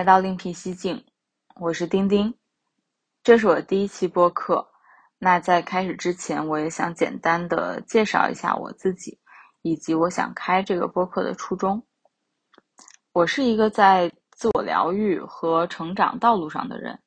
[0.00, 1.04] 来到另辟蹊径，
[1.56, 2.32] 我是丁丁，
[3.22, 4.66] 这是我第一期播客。
[5.18, 9.18] 那在开始之前，我也想简单的介绍一下我自己，
[9.60, 11.82] 以及我想开这个播客的初衷。
[13.12, 16.98] 我是一个在自我疗愈和成长道路上的人，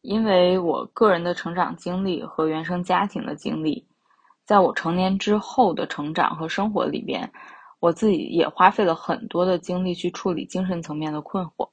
[0.00, 3.86] 因为我个人的成长经历和原生家庭的经历，
[4.46, 7.30] 在我成年之后的成长和生活里边。
[7.80, 11.68] 我自己也花费了很多的精力去处理精神层面的困惑，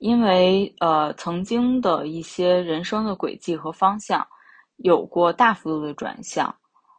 [0.00, 4.26] 因为呃曾经的一些人生的轨迹和方向
[4.76, 6.54] 有过大幅度的转向，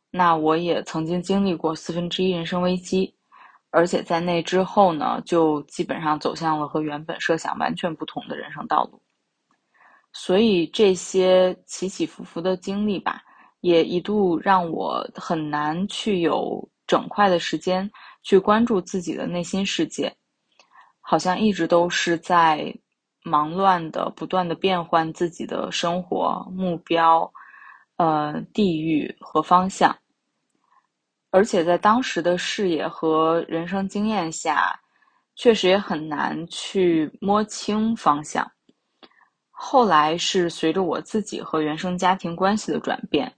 [0.09, 3.13] 那我也曾经经历过四分之一人生危机，
[3.69, 9.01] 而且在那之后呢，就基本上走向了和原本设想完全不同的人生道路，
[10.13, 13.21] 所以这些起起伏伏的经历吧，
[13.59, 16.67] 也一度让我很难去有。
[16.87, 17.89] 整块的时间
[18.21, 20.13] 去关注自己的内心世界，
[20.99, 22.75] 好像一直都是在
[23.23, 27.31] 忙乱的、不断的变换自己的生活目标、
[27.97, 29.95] 呃地域和方向，
[31.29, 34.79] 而且在当时的视野和人生经验下，
[35.35, 38.49] 确实也很难去摸清方向。
[39.49, 43.31] 后来是随着我自己和原生家庭关系的转变，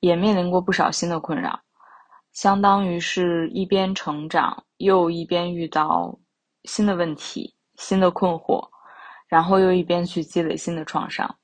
[0.00, 1.58] 也面临过不少新的困扰。
[2.32, 6.16] 相当于是一边成长，又一边遇到
[6.64, 8.68] 新的问题、新的困惑，
[9.30, 11.34] 然后又一边去积累新的创伤。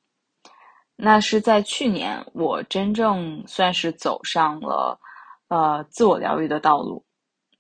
[0.97, 5.01] 那是在去年，我真正算是走上了
[5.49, 7.03] 呃自我疗愈的道路。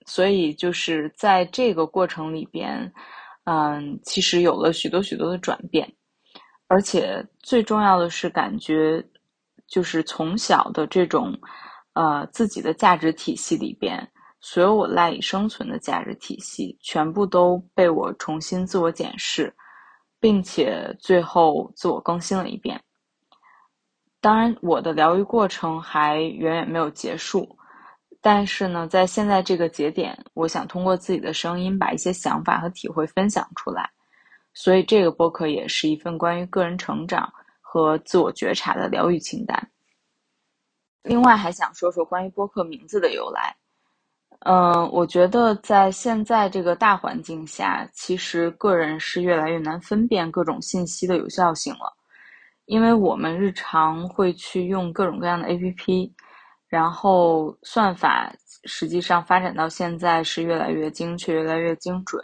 [0.05, 2.93] 所以就是在这个过程里边，
[3.45, 5.91] 嗯，其实有了许多许多的转变，
[6.69, 9.03] 而且最重要的是，感觉
[9.67, 11.33] 就是从小的这种。
[11.99, 14.07] 呃，自己的价值体系里边，
[14.43, 19.51] 所有我赖以生存的价值体系，全部都被我重新自我检视，
[20.27, 22.83] 并且最后自我更新了一遍。
[24.21, 27.57] 当然，我的疗愈过程还远远没有结束，
[28.21, 33.89] 但是呢，在现在这个节点，我想通过自己的声音，把一些想法和体会分享出来。
[34.53, 39.71] 所以，这个播客也是一份关于个人成长和自我觉察的疗愈清单。
[41.05, 43.55] 另外还想说说关于播客名字的由来，
[44.49, 51.93] 嗯，我觉得在现在这个大环境下，其实个人是越来越难分辨各种信息的有效性了，
[52.67, 56.13] 因为我们日常会去用各种各样的 APP，
[56.69, 58.33] 然后算法
[58.67, 62.23] 实际上发展到现在是越来越精确、越来越精准，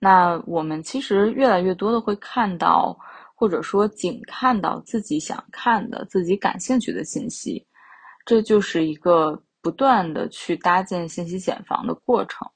[0.00, 2.98] 那我们其实越来越多的会看到，
[3.36, 7.64] 或者说仅看到自己想看的、自己感兴趣的信息。
[8.26, 12.48] 这就是一个不断的去搭建信息茧房的过程，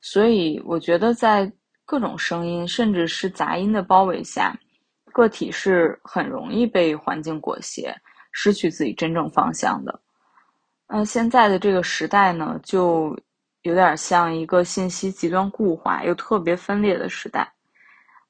[0.00, 1.50] 所以我觉得在
[1.84, 4.54] 各种声音甚至是杂音的包围下，
[5.12, 7.94] 个体是很容易被环境裹挟，
[8.32, 10.00] 失去自己真正方向的。
[10.86, 13.18] 那现在的这个时代呢，就
[13.62, 17.52] 有点像一个信息极端固化又特别分裂的时代。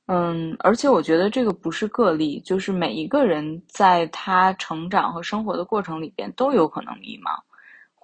[0.07, 7.39] 嗯，而且我觉得这个不是个例，就是每一个人在他成长和生活的过程里边都有可能迷茫，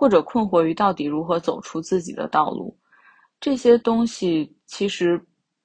[0.04, 2.76] 或者困惑于到底如何走出自己的道路。
[3.40, 5.18] 这些东西其实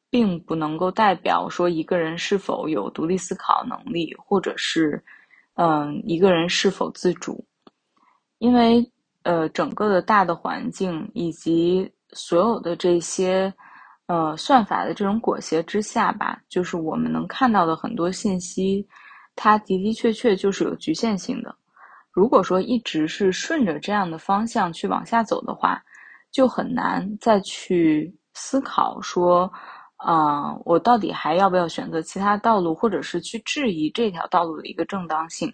[0.09, 5.03] 并不能够代表说一个人是否有独立思考能力，或者是
[5.55, 7.45] 嗯一个人是否自主，
[8.37, 8.89] 因为
[9.23, 13.53] 呃整个的大的环境以及所有的这些。
[14.07, 18.83] 呃，算法的这种裹挟之下吧，就是我们能看到的很多信息，
[19.35, 21.55] 它的的确确就是有局限性的。
[22.19, 25.81] 如果说一直是顺着这样的方向去往下走的话，
[26.31, 29.49] 就很难再去思考说，
[29.95, 35.53] 啊，我到底还要不要选择其他道路，或者是去质疑这条道路的一个正当性。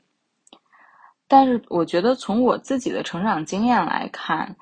[1.27, 4.55] 但是，我觉得从我自己的成长经验来看，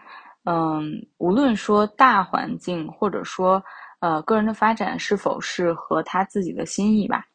[0.44, 3.64] 嗯，无论说大环境，或者说
[4.02, 7.26] 呃，个人的发展是否是合他自己的心意吧？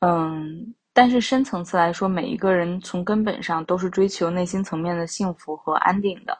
[0.00, 6.36] 嗯，但是深层次来说，每一个人从根本上都是追求内心层面的幸福和安定的。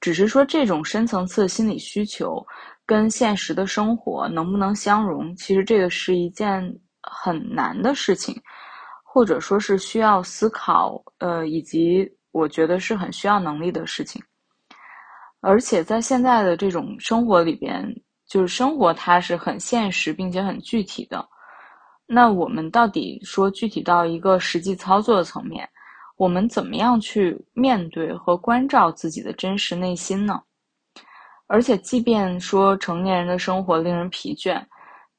[0.00, 2.44] 只是说这种深层次心理需求
[2.84, 6.60] 跟现实的生活能不能相融，其实这个是一件
[7.00, 8.34] 很难的事情，
[9.04, 14.20] 或者说是需要思考，呃，以及我觉得是很需要能力的事情。
[15.40, 17.88] 而且在现在的这种生活里边。
[18.26, 21.28] 就是生活，它是很现实并且很具体的。
[22.12, 25.68] 那我们到底说具体到一个实际操作的层面，
[26.16, 30.42] 我们怎么样去面对和关照自己的真实内心呢？
[31.46, 34.60] 而且，即便说成年人的生活令人疲倦，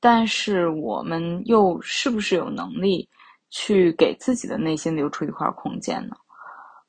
[0.02, 3.08] 但是我们又是不是有能力
[3.50, 6.16] 去给自己的内心留出一块空间呢？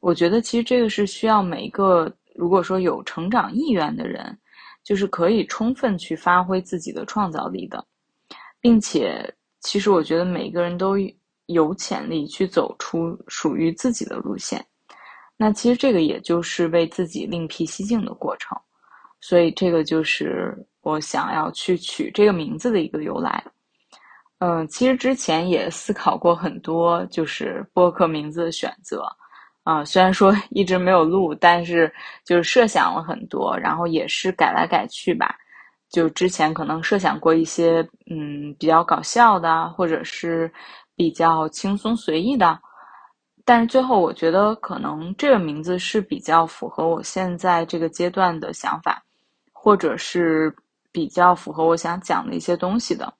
[0.00, 4.36] 我觉得其实这个是需要每一个如果说有成长意愿的人，
[4.82, 7.84] 就是可以充分去发挥自己的创造力的，
[8.60, 10.96] 并且其实我觉得每个人都
[11.46, 14.64] 有潜力去走出属于自己的路线。
[15.36, 18.56] 那其实这个也就是为自己另辟蹊径的过程，
[19.20, 23.42] 所以这个就是我想要去取这个名字的一个由来。
[24.38, 29.04] 嗯，其实之前也思考过很多，就是播客名字的选择。
[29.62, 31.92] 啊，虽然说一直没有录，但是
[32.24, 35.36] 就是设想了很多，然后也是改来改去吧。
[35.92, 40.50] 就之前可能设想过一些，嗯，比较搞笑的，或者是
[40.96, 42.58] 比较轻松随意的。
[43.44, 49.02] 但是最后，我觉得可能这个名字是比较符合我现在这个阶段的想法，
[49.52, 50.54] 或者是
[50.90, 53.12] 比较符合我想讲的一些东西的。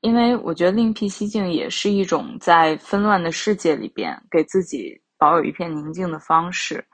[0.00, 6.84] 因为我觉得另辟蹊径也是一种在纷乱的世界里边给自己保有一片宁静的方式。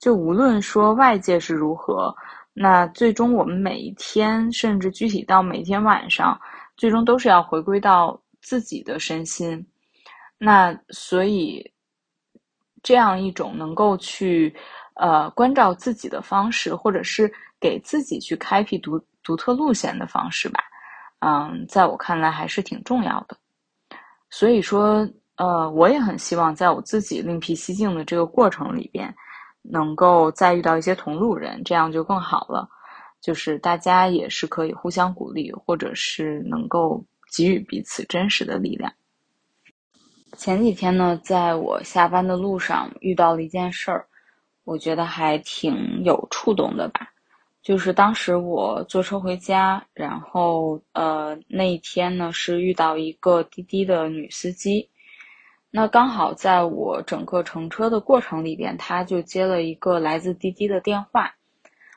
[0.00, 2.12] 就无论说外界是如何，
[2.52, 6.38] 那最终我们每一天，甚至具体到每天晚上，
[6.76, 9.64] 最终都是要回归到自己的身心。
[10.36, 11.64] 那所以，
[12.82, 14.54] 这样一种能够去
[14.94, 20.60] 呃关照自己的方式，或者是给自己去开辟独独特路线的方式吧，
[21.20, 23.36] 嗯，在我看来还是挺重要的。
[24.30, 29.14] 所以说，呃，我也很希望在我自己另辟蹊径的这个过程里边，
[29.62, 32.68] 能够再遇到一些同路人，这样就更好了。
[33.20, 37.04] 就是大家也是可以互相鼓励，或者是能够
[37.36, 38.92] 给予彼此真实的力量。
[40.36, 44.06] 前几天呢，在我下班的路上遇到了一件事儿，
[44.64, 47.12] 我觉得还挺有触动的吧。
[47.62, 54.88] 就是当时我坐车回家，然后呃那一天呢是遇到一个滴滴的女司机，
[55.70, 61.34] 那刚好在我整个乘车的过程里边，他就接了一个来自滴滴的电话。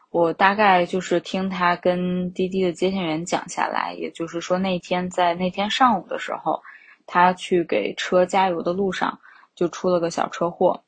[0.09, 6.61] 我大概就是听他跟滴滴的接线员讲下来，也就是说那天在那天上午的时候。
[7.05, 9.19] 他去给车加油的路上，
[9.55, 10.81] 就出了个小车祸。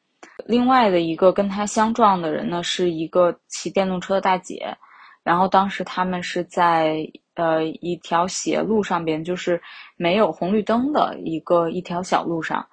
[0.46, 4.78] 另外的一个跟他相撞的人呢，是一个骑电动车的大姐。
[5.24, 9.62] 然后当时他们是在呃一条斜路上边，就是
[9.98, 12.66] 没有红绿灯的一个一条小路上，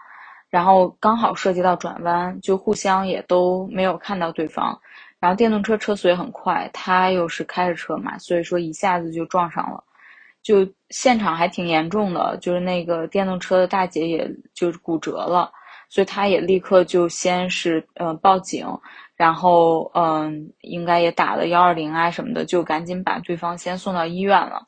[0.53, 4.79] 然后刚好涉及到转弯，就互相也都没有看到对方。
[5.19, 9.83] 然后电动车车速也很快，他又是开着车嘛，所以说一下子就撞上了。
[10.43, 15.51] 就现场还挺严重的，就是那个电动车的大姐也就骨折了，
[15.89, 18.67] 所以他也立刻就先是呃报警，
[19.17, 24.67] 然后嗯应该也打了幺二零啊什么的，就赶紧把对方先送到医院了。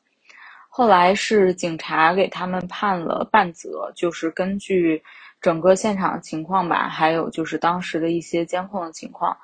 [0.67, 5.01] 后来是警察给他们判了半责，就是根据
[5.45, 9.37] 整个现场情况吧，还有就是当时的一些监控的情况，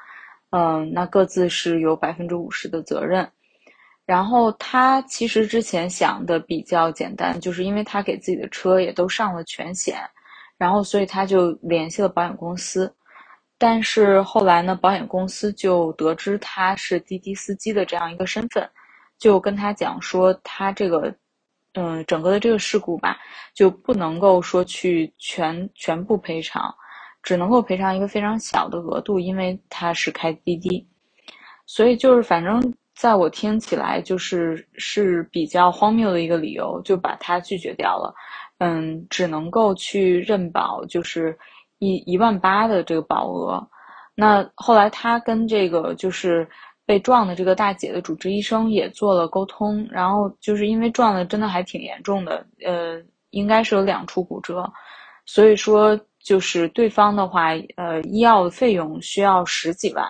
[0.50, 3.30] 嗯，那各自是有百分之五十的责任。
[4.04, 9.96] 然后他其实之前想的比较简单，就是因为他给自己的车也都上了全险，
[10.58, 12.92] 然后所以他就联系了保险公司。
[13.60, 18.68] 但是后来呢，保险公司就得知他是滴滴司机的这样一个身份，
[19.20, 21.14] 就跟他讲说，他这个，
[21.74, 23.18] 嗯，整个的这个事故吧，
[23.54, 26.74] 就不能够说去全全部赔偿，
[27.24, 30.88] 只能够赔偿一个非常小的额度，因为他是开滴滴，
[31.66, 32.74] 所以就是反正。
[32.94, 38.14] 在我听起来，就是是比较荒谬的一个理由，就把他拒绝掉了。
[38.60, 41.36] 嗯，只能够去认保，就是
[41.80, 43.68] 一一万八的这个保额。
[44.14, 46.48] 那后来他跟这个就是
[46.92, 54.70] 被撞的这个大姐的主治医生也做了沟通，然后就是因为撞的真的还挺严重的，呃，应该是有两处骨折，
[55.26, 60.06] 所以说就是对方的话，呃，医药的费用需要十几万。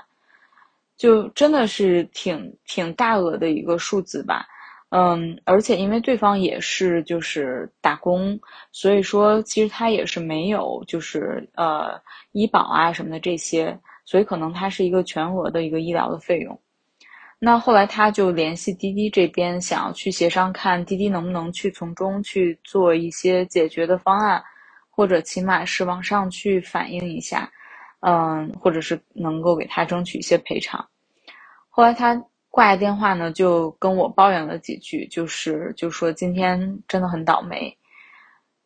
[0.97, 4.47] 就真的是挺挺大额的一个数字吧，
[4.89, 8.39] 嗯，而且因为对方也是就是打工，
[8.71, 16.59] 所以说其实他也是没有就是呃医保啊什么的这些，所以可能他是一个全额的一个医疗的费用。
[17.43, 24.43] 那后来他就联系滴滴这边，想要去协商，看滴滴能不能去从中去做一些解决的方案，
[24.91, 27.51] 或者起码是往上去反映一下，
[28.01, 30.87] 嗯，或者是能够给他争取一些赔偿。
[31.71, 32.13] 后来他
[32.51, 37.75] 挂下电话呢，就跟我抱怨了几句，就是就说今天真的很倒霉。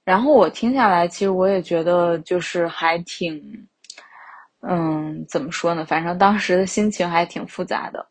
[0.04, 3.42] 然后我听下来，其实我也觉得就是还挺，
[4.68, 5.86] 嗯，怎么说呢？
[5.86, 8.06] 反正当时的心情还挺复杂的。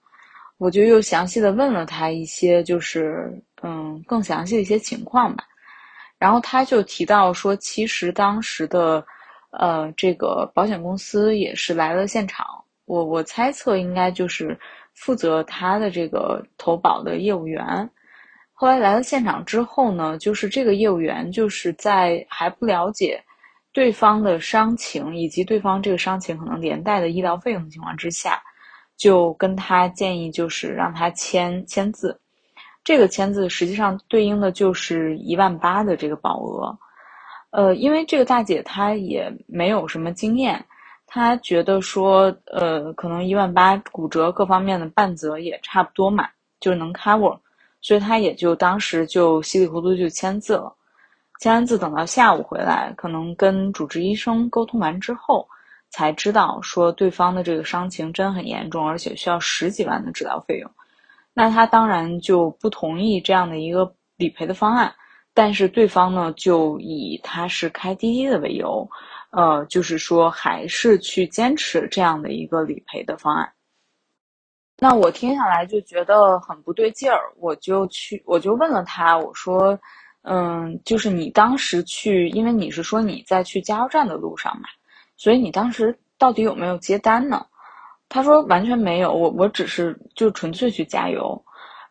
[0.58, 3.30] 我就又详细的问了他一些，就是
[3.62, 5.44] 嗯更详细的一些情况吧。
[6.18, 9.04] 然后他就提到说，其实当时的
[9.50, 12.46] 呃这个保险公司也是来了现场，
[12.87, 14.58] 我我猜测应该就是
[14.94, 17.88] 负责他的这个投保的业务员。
[18.52, 23.20] 后来来了现场之后呢，就是这个业务员就是在还不了解
[23.73, 28.40] 对方的伤情以及对方这个伤情可能连带的医疗费用的情况之下。
[28.96, 32.18] 就跟他建议，就是让他签签字，
[32.84, 36.78] 这个签字实际上对应的就是一万八的这个保额，
[37.50, 40.64] 呃，因为这个大姐她也没有什么经验，
[41.06, 46.28] 她觉得说，呃，可能一万八骨折各方面的半责也差不多嘛，
[46.60, 47.36] 就能 cover，
[47.80, 50.72] 所以她也就当时就稀里糊涂就签字了，
[51.40, 55.46] 签完字等到下午回来，可能跟主治医生沟通完之后。
[55.94, 60.68] 才知道说对方的这个伤情真很严重，而且需要十几万的治疗费用，
[61.32, 64.92] 那他当然就不同意这样的一个理赔的方案。
[65.32, 68.90] 但是对方呢，就以他是开滴滴的为由，
[69.30, 73.52] 呃，就是说还是去坚持这样的一个理赔的方案。
[74.80, 79.78] 那我听下来就觉得很不对劲儿，我就去我就问了他，我说，
[80.22, 84.68] 嗯，就是你当时去，因为你是说你在去加油站的路上嘛。
[85.24, 87.46] 所以你当时到底有没有接单呢？
[88.10, 91.42] 他说完全没有，我我只是就纯粹去加油，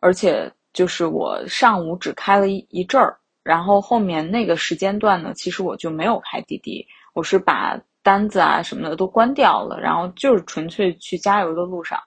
[0.01, 6.85] 而且就是我上午只开了一一阵儿，然后后面那个时间段呢，其实我就没有开滴滴，
[7.15, 11.99] 我是把单子啊什么的都关掉了，然后就是纯粹去加油的路上。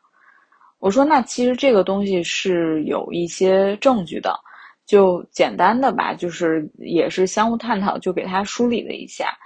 [0.79, 4.39] 我说那其实这个东西是有一些证据的，
[4.87, 9.37] 就简单的吧，就是也是相互探讨，就给他梳理了一下。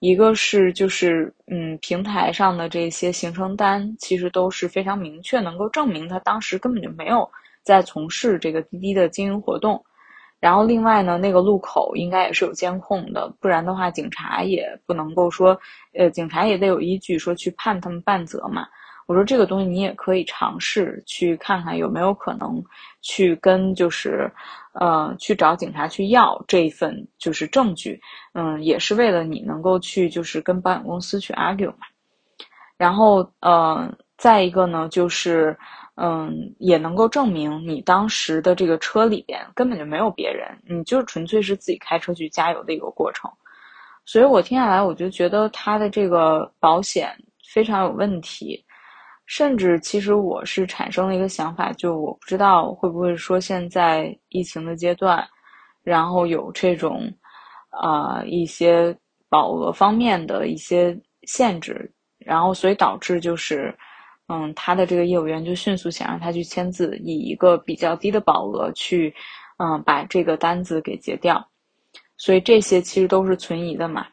[0.00, 7.30] 一个是就是嗯，平台上的这些行程单其实都是非常明确，能够证明他当时根本就没有
[7.62, 9.84] 在从事这个滴滴的经营活动。
[10.40, 15.60] 然后另外呢，那个路口应该也是有监控的，不然的话警察也不能够说，
[15.92, 18.66] 呃，警察也得有依据说去判他们半责嘛。
[19.06, 22.64] 我说这个东西你也可以尝试去看看有没有可能
[23.02, 24.30] 去跟就是，
[24.72, 28.00] 呃，去找警察去要这一份就是证据，
[28.34, 31.86] 嗯，也是为了你能够去就是跟保险公司去 argue 嘛。
[32.76, 35.56] 然后，呃，再一个呢，就是，
[35.96, 43.30] 嗯，也能够证明你当时的这个车里边根本就没有别人，你就纯粹是自己开车去加油的一个过程。
[44.06, 47.14] 所以我听下来，我就觉得他的这个保险
[47.46, 48.64] 非常有问题。
[49.30, 55.24] 甚至，其实我是产生了一个想法，就我不知道会不会说现在疫情的阶段，
[55.84, 57.08] 然后有这种，
[57.68, 58.92] 啊一些
[59.28, 63.72] 保额方面的一些限制，然后所以导致就是，
[64.26, 69.14] 嗯，他的这个业务员就迅速想让他去签字，以一个比较低的保额去，
[69.58, 71.48] 嗯，把这个单子给结掉，
[72.16, 74.08] 所以这些其实都是存疑的嘛，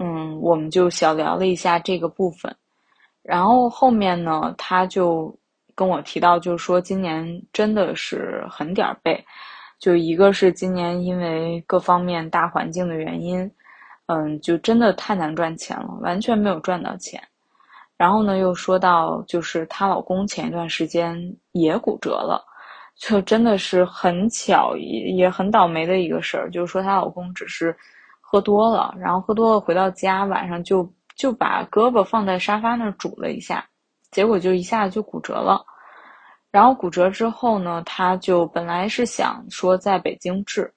[0.00, 2.52] 嗯，我们就小聊了一下这个部分。
[3.26, 5.36] 然后后面呢，他就
[5.74, 9.22] 跟我提到，就是说今年真的是很点儿背，
[9.80, 13.50] 就一个是今年因为各方面大环境的原因，
[14.06, 17.20] 嗯，就真的太难赚钱了，完全没有赚到钱。
[17.96, 21.18] 然后呢，又说到就是她老公前一段时间
[21.50, 22.40] 也骨折了，
[22.96, 27.76] 就真的是很巧也也很倒霉的一个事儿，就是说她老公只是
[28.20, 30.88] 喝多了，然后喝多了回到家晚上就。
[31.16, 33.66] 就把胳膊放在沙发那儿拄了一下，
[34.10, 35.64] 结果就一下子就骨折了。
[36.50, 40.72] 然后骨折之后呢，她就本来是想说在北京治，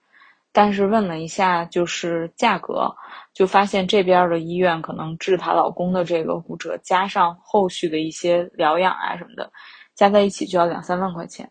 [0.52, 2.90] 但是问了一下就是价格，
[3.34, 9.52] 就发现这边的医院可能治她老公的这个骨折，加上后续的一些疗养啊什么的，
[9.96, 11.50] 加在一起就要两三万块钱。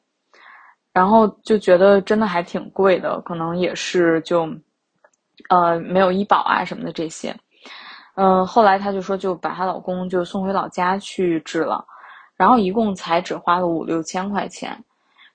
[0.93, 4.49] 然后就觉得真的还挺贵的，可能也是就，
[5.49, 7.35] 呃，没有医保啊什么的这些。
[8.21, 11.87] 嗯，后来她就说就把她老公就送回老家去治了，
[12.35, 14.77] 然后一共才只花了五六千块钱，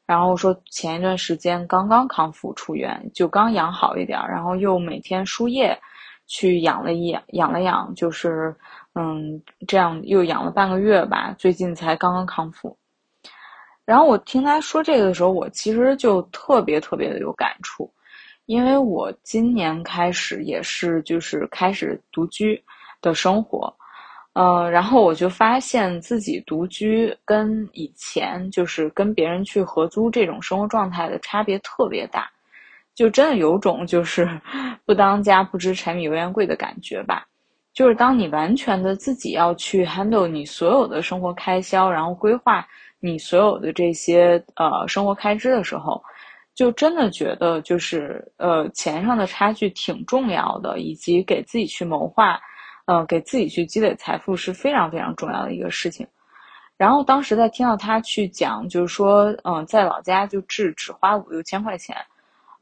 [0.06, 5.80] 然后说前一段时间刚刚康复出院，就刚养好一点，然后又每天输液，
[6.28, 8.54] 去养了一养，养了养，就是
[8.96, 12.78] 嗯这样又养了半个月吧，最近才刚刚康复。
[13.86, 17.90] 然后我听她说这个的时候，我其实就特别特别的有感触。
[18.46, 22.62] 因为我今年开始也是就是开始独居
[23.04, 23.72] 的生活，
[24.34, 32.28] 呃，然后我就发现自己独居跟以前就是跟别人去合租这种生活状态的差别特别大，
[32.96, 34.28] 就真的有种就是
[34.86, 37.28] 不当家不知柴米油盐贵的感觉吧。
[37.74, 42.64] 就是当你完全的自己要去 handle 你所有的生活开销，然后规划
[43.00, 46.00] 你所有的这些呃生活开支的时候，
[46.54, 52.40] 就真的觉得就是呃钱上的差距挺重要的，以及给自己去谋划，
[52.86, 56.08] 呃给自己去积累财富是非常非常重要的一个事情。
[56.78, 61.96] 然后当时在听到他去讲，就是说嗯在老家就治只花五六千块钱，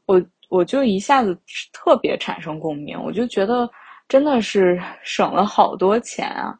[0.06, 1.36] 我我就一下子
[1.72, 3.68] 特别产生共鸣，我就觉得
[4.08, 6.58] 真的是 省了好多钱啊。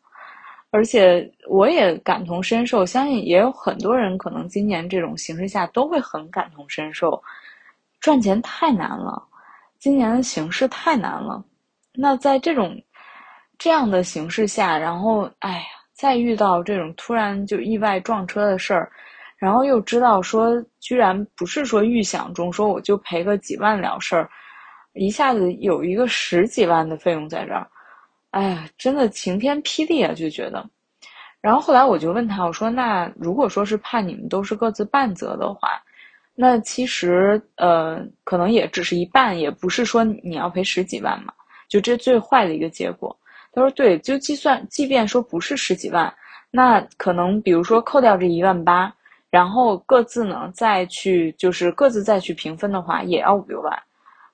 [0.71, 7.23] 而且我也感同身受，相信也有很多人可能今年这种形势下都会很感同身受。
[8.00, 9.23] 赚钱太难了，
[9.78, 11.45] 今年的形势太难了。
[11.92, 12.83] 那在这种
[13.62, 18.90] 这样的形势下，然后哎呀，再遇到这种突然就意外撞车的事儿，
[19.37, 24.28] 然后又知道说居然不是说预想中说我就赔个几万了事儿，
[24.95, 27.64] 一下子有一个十几万的费用在这儿。
[28.33, 30.12] 哎呀，真的晴天霹雳啊！
[30.12, 30.69] 就觉得，
[31.40, 35.81] 然后后来我就问他，我说：“那如果说是判你们都是各自半责的话，
[36.35, 41.33] 那其实呃，可能也只是一半，也不是说你要赔十几万嘛，
[41.69, 43.16] 就这最坏的一个结果。”
[43.52, 46.12] 他说：“对，就计算，即便说不是十几万，
[46.50, 48.92] 那可能比如说扣掉这一万八，
[49.30, 53.73] 然后各自呢再去就是各自再去平分的话，也要五六万。”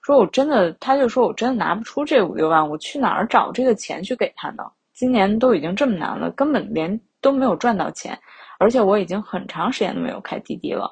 [0.03, 4.63] 说我真的，他就说我真的拿不出这五六万，我去哪儿找这个钱去给他呢？
[4.95, 8.19] 今年都已经这么难了，根本连都没有赚到钱，
[8.59, 10.91] 而且我已经很长时间都没有开滴滴了，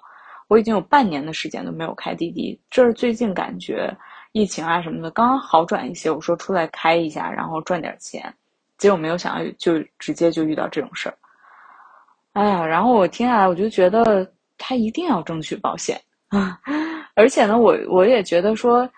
[0.48, 3.90] 我已经有半年的时间都没有开滴滴，这是最近感觉
[4.36, 8.32] 疫情啊什么的刚刚好转一些，我说出来开一下，然后赚点钱，
[8.76, 11.16] 结果没有想到就直接就遇到这种事儿，
[12.34, 15.98] 哎呀，然后我听下来我就觉得他一定要争取保险。
[16.28, 16.60] 啊，
[17.16, 18.88] 而且呢，我我也觉得说。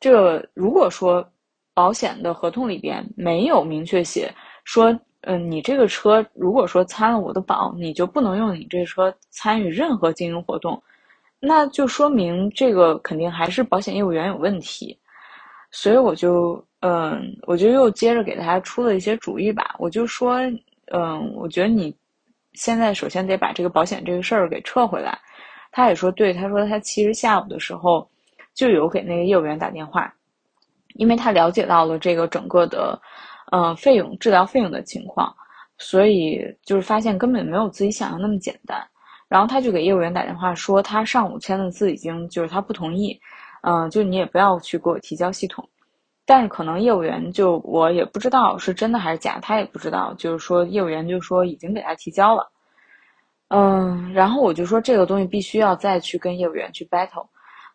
[0.00, 1.26] 这个如果说
[1.72, 4.30] 保险的合同里边没有明确写
[4.64, 10.82] 说，嗯，你这个车如果说参了我的保，你就不能用你这车参与任何经营活动，
[11.44, 14.98] 那就说明这个肯定还是保险业务员有问题。
[15.70, 19.74] 所以我就，嗯，我就又接着给他出了一些主意吧。
[19.78, 20.38] 我就说，
[20.92, 21.94] 嗯，我觉得你
[22.52, 25.18] 现在首先得把这个保险这个事儿给撤回来。
[25.70, 28.08] 他也说对，他说他其实下午的时候。
[28.54, 30.14] 就有给那个业务员打电话，
[30.94, 32.96] 因为他了解到了这个整个的，
[33.50, 35.34] 呃，费用治疗费用的情况，
[35.76, 38.80] 所以就是发现根本没有自己想象那么简单。
[39.28, 43.18] 然后他就给业务员打电话说，他上午签的字已经就是他不同意，
[43.62, 45.68] 嗯，就你也不要去给我提交系统。
[46.26, 52.50] 但是可能业务员就我也不知道是真的还是假，他也不知道，就是说业务员就说已经给他提交了，
[53.48, 57.26] 嗯，然后我就说这个东西必须要再去跟业务员去 battle。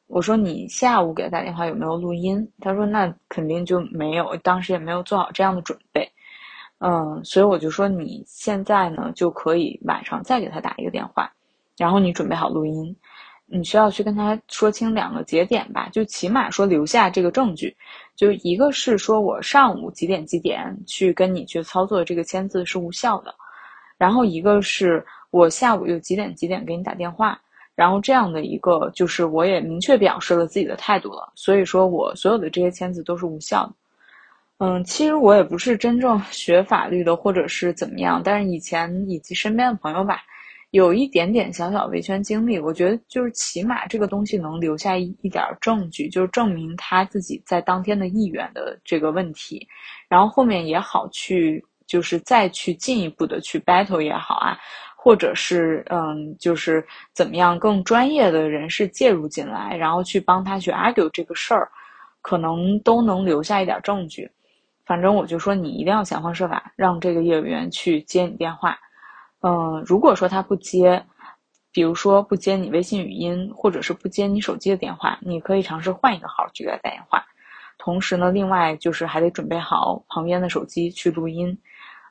[0.07, 2.51] 我说你下午给他打电话有没有录音？
[2.59, 6.11] 他说那肯定就没有，当时也没有做好这样的准备。
[6.79, 11.31] 嗯，所以我就说你现在呢就可以晚上再给他打一个电话，
[11.79, 12.95] 然后你准备好录音，
[13.47, 17.75] 你需要去跟他说清两个节点吧，就起码说留下这个证据，
[18.15, 23.33] 就一个是说我上午几点几点去跟你去操作这个签字是无效的，
[23.97, 27.39] 然后一个是我下午又几点几点给你打电话。
[27.75, 33.73] 然后这样的一个，就是我也明确表示了自己的态度了，所以说我所有的这些签字都是无效的。
[34.57, 40.19] 嗯，其实我也不是真正学法律的，或者是怎么样，但是以前以及身边的朋友吧，
[40.71, 49.67] 有一点点小小维权经历，我觉得就是起码这个东西能留下一一点证据，就是证明他自己在当天的意愿的这个问题，
[50.07, 54.57] 然后后面也好去，就是再去进一步的去 battle 也好啊。
[55.01, 61.69] 或者是嗯，就是怎么样更专业的人士介入进来，然后去帮他去 argue 这个事儿，
[62.21, 64.29] 可能都能留下一点证据。
[64.85, 68.77] 反正我就说你一定要想方设法让这个业务员去接你电话。
[69.41, 71.03] 嗯，如果说他不接，
[71.71, 77.23] 比如说不接你微信语音，或者是不接你手机的电话，你可以尝试换一个号去给他打电话。
[77.77, 81.57] 同时呢，另外就是还得准备好旁边的手机去录音。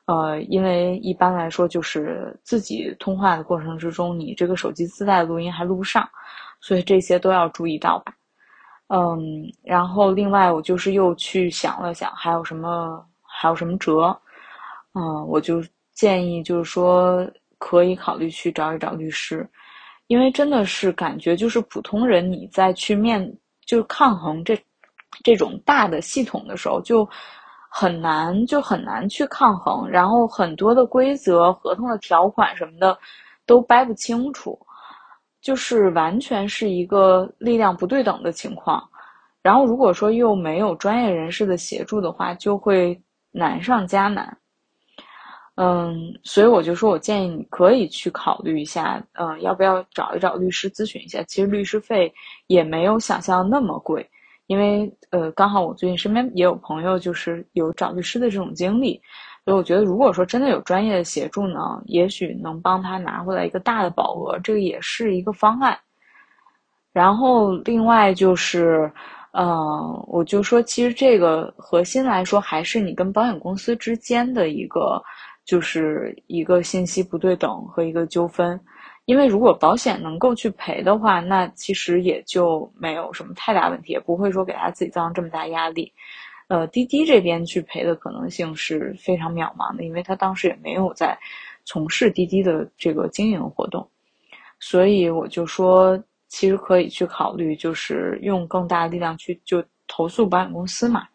[0.05, 6.09] 呃，因为一般来说，就是自己通话的过程之中，你这个手机自带的录音还录不上，
[6.59, 8.11] 所以这些都要注意到吧。
[8.87, 9.19] 嗯，
[9.61, 14.19] 然后另外我就是又去想了想，还有什么还有什么辙？
[14.95, 15.61] 嗯，我就
[15.99, 19.47] 建议就是说可以考虑去找一找律师，
[20.07, 23.19] 因为真的是感觉就是普通人你在去面
[23.65, 24.57] 就抗衡这
[25.23, 27.07] 这种大的系统的时候就。
[27.71, 32.97] 很难，就很难去抗衡，然后很多的规则、合同的条款什么的，
[33.45, 34.59] 都掰不清楚，
[35.39, 38.83] 就是完全是一个力量不对等的情况。
[39.43, 44.35] 然后如果说又没有专业人士的协助的话，就会难上加难。
[45.61, 51.21] 嗯，所以我就说我建议你可以去考虑一下，嗯，要不要找一找律师咨询一下？
[51.23, 52.09] 其实律师费
[52.47, 54.09] 也没有想象那么贵，
[54.47, 59.01] 因为呃，刚好我最近身边也有朋友就是有找律师的这种经历。
[59.43, 65.77] 所以我觉得，如果说真的有专业的协助呢，也许能帮他拿回来一个大的保额，这个也是一个方案。
[66.93, 68.91] 然后另外就是，
[69.31, 75.01] 嗯，我就说，其实这个核心来说，还是你跟保险公司之间的一个，
[75.49, 78.59] 就是一个信息不对等和一个纠纷。
[79.05, 85.91] 因为如果保险能够去赔的话，那其实也就没有什么太大问题，也不会说给他自己造成这么大压力。
[86.47, 91.17] 呃，滴滴这边去赔的可能性是非常渺茫的，因为他当时也没有在
[91.65, 93.89] 从事滴滴的这个经营活动，
[94.59, 101.07] 所以我就说，其实可以去考虑，就是用更大的力量去就投诉保险公司嘛。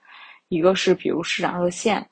[0.49, 2.05] 一个是比如市长热线，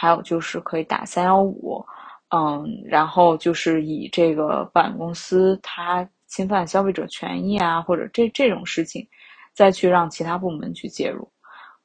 [0.00, 1.84] 还有就是可以打三幺五，
[2.30, 9.04] 嗯，然后就是以这个保险公司它侵犯消费者权益啊，或者这这种事情，
[9.52, 11.28] 再去让其他部门去介入。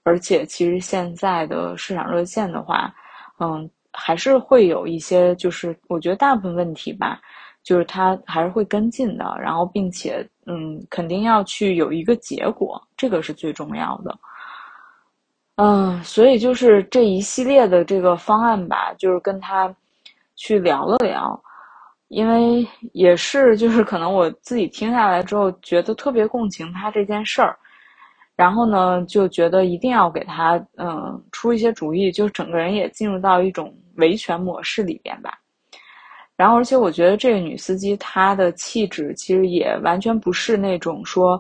[0.04, 2.94] 而且，其实现在的市场热线的话，
[3.40, 7.20] 嗯，还是会有一些，就是我觉得大部分问题吧，
[7.64, 14.16] 就是它还是会跟进的，然后并且，嗯，肯定要去有一个结果，这个是最重要的。
[15.58, 19.74] 嗯，所以就是这一系列的这个方案吧，就是跟他
[20.36, 21.40] 去聊了聊，
[22.08, 27.56] 因为也是就是可能我自己听下来之后，觉得特别共情他这件事儿。
[28.36, 35.38] 然后呢，就觉得一定要给他嗯出一些主意，就整个人也进入到一种维权模式里边吧。
[36.36, 41.40] 然后，而且我觉得这个女司机她的气质其实也完全不是那种说，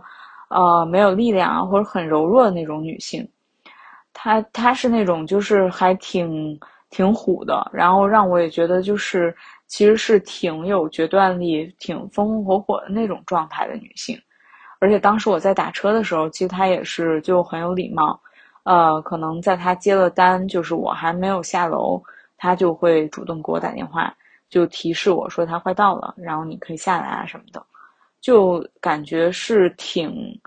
[0.49, 3.28] 呃，没有力量啊或者很柔弱的那种女性。
[4.13, 9.36] 她她是那种就是还挺挺虎的，然后让我也觉得就是
[9.67, 14.17] 其实是挺有决断力、挺风风火火的那种状态的女性。
[14.80, 18.19] 而且当时我在打车的时候，其实他也是就很有礼貌，
[18.63, 22.02] 呃，可能在他接了单，就是我还没有下楼，
[22.38, 24.13] 他就会主动给我打电话，
[24.49, 27.65] 就提示我说他快到了，然后你可以下来啊什么的，
[28.19, 30.38] 就感觉是挺，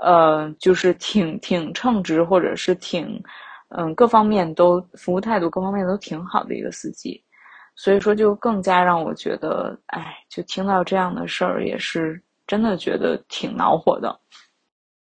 [0.00, 3.22] 呃，就是挺挺称职，或者是挺，
[3.68, 7.22] 嗯，各方面都服务态度各方面都挺好的一个司机，
[7.74, 12.22] 所以说就更加让我觉得，哎，就听到这样的事儿也是。
[12.46, 14.18] 真的觉得挺恼火的。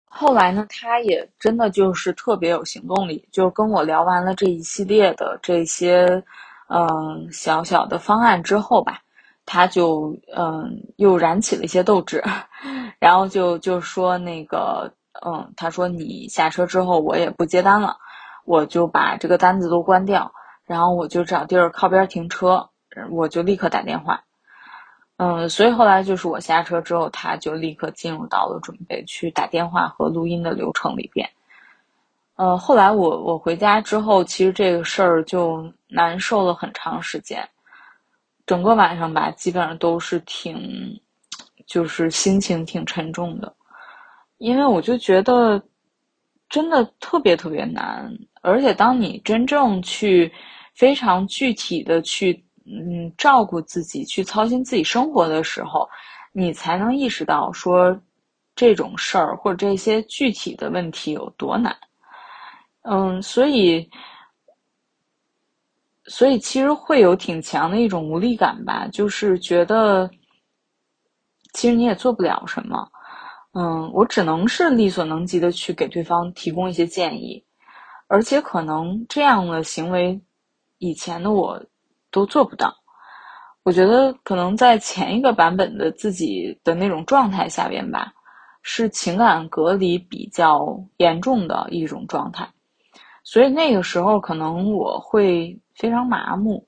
[0.04, 6.22] 后来呢，他也真的就是特别有行动力，就跟我聊完了这一系列的这些，
[6.68, 9.00] 嗯，小小的方案之后吧，
[9.46, 12.22] 他就嗯又燃起了一些斗志，
[12.98, 14.92] 然后就就说那个，
[15.24, 17.96] 嗯，他说你下车之后我也不接单了，
[18.44, 20.32] 我就把这个单子都关掉，
[20.64, 22.68] 然后我就找地儿靠边停车，
[23.10, 24.22] 我就立刻打电话。
[25.18, 31.28] 嗯，所以后来就是我下车之后，他就立刻进入到了准备去打电话和录音的流程里边。
[32.34, 37.48] 呃，后来我我回家之后，其实这个事儿就难受了很长时间，
[38.52, 41.00] 整个晚上吧，基本上都是挺，
[41.66, 43.50] 就是心情挺沉重的，
[44.36, 45.62] 因为我就觉得
[46.50, 48.12] 真的特别特别难，
[48.42, 50.30] 而且当你真正去
[50.74, 52.44] 非常具体的去。
[52.64, 55.88] 嗯，照顾自己，去操心自己生活的时候，
[56.32, 58.00] 你才能意识到说
[58.54, 61.76] 这种事儿或者这些具体的问题有多难。
[62.82, 63.90] 嗯，所以，
[66.06, 70.10] 所以其实会有挺强的一种无力感吧，就是觉得
[71.52, 72.88] 其实你也做不了什么。
[73.52, 77.44] 嗯，我只能是力所能及的去给对方提供一些建议，
[78.08, 80.20] 而且可能这样的行为，
[80.78, 81.62] 以前的我。
[82.14, 82.70] 都做不到，
[83.62, 88.12] 我觉得可能在前一个版本的自己的那种状态下边吧，
[88.60, 92.46] 是情感隔离比较严重的一种状态，
[93.24, 96.66] 所以那个时候可能我会非常麻木，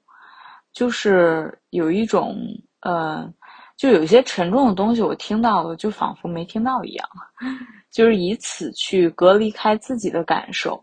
[0.73, 2.37] 就是有一种
[2.81, 3.33] 呃，
[3.77, 7.09] 就有一些沉重的东西我听到了，就仿佛没听到一样，
[7.90, 10.83] 就是以此去隔离开自己的感受。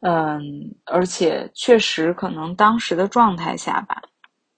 [0.00, 0.40] 嗯，
[0.84, 4.00] 而且确实可能当时的状态下吧，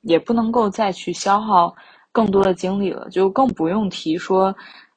[0.02, 1.74] 也不能够再去消耗
[2.12, 4.54] 更多的精力了，就更不用提说，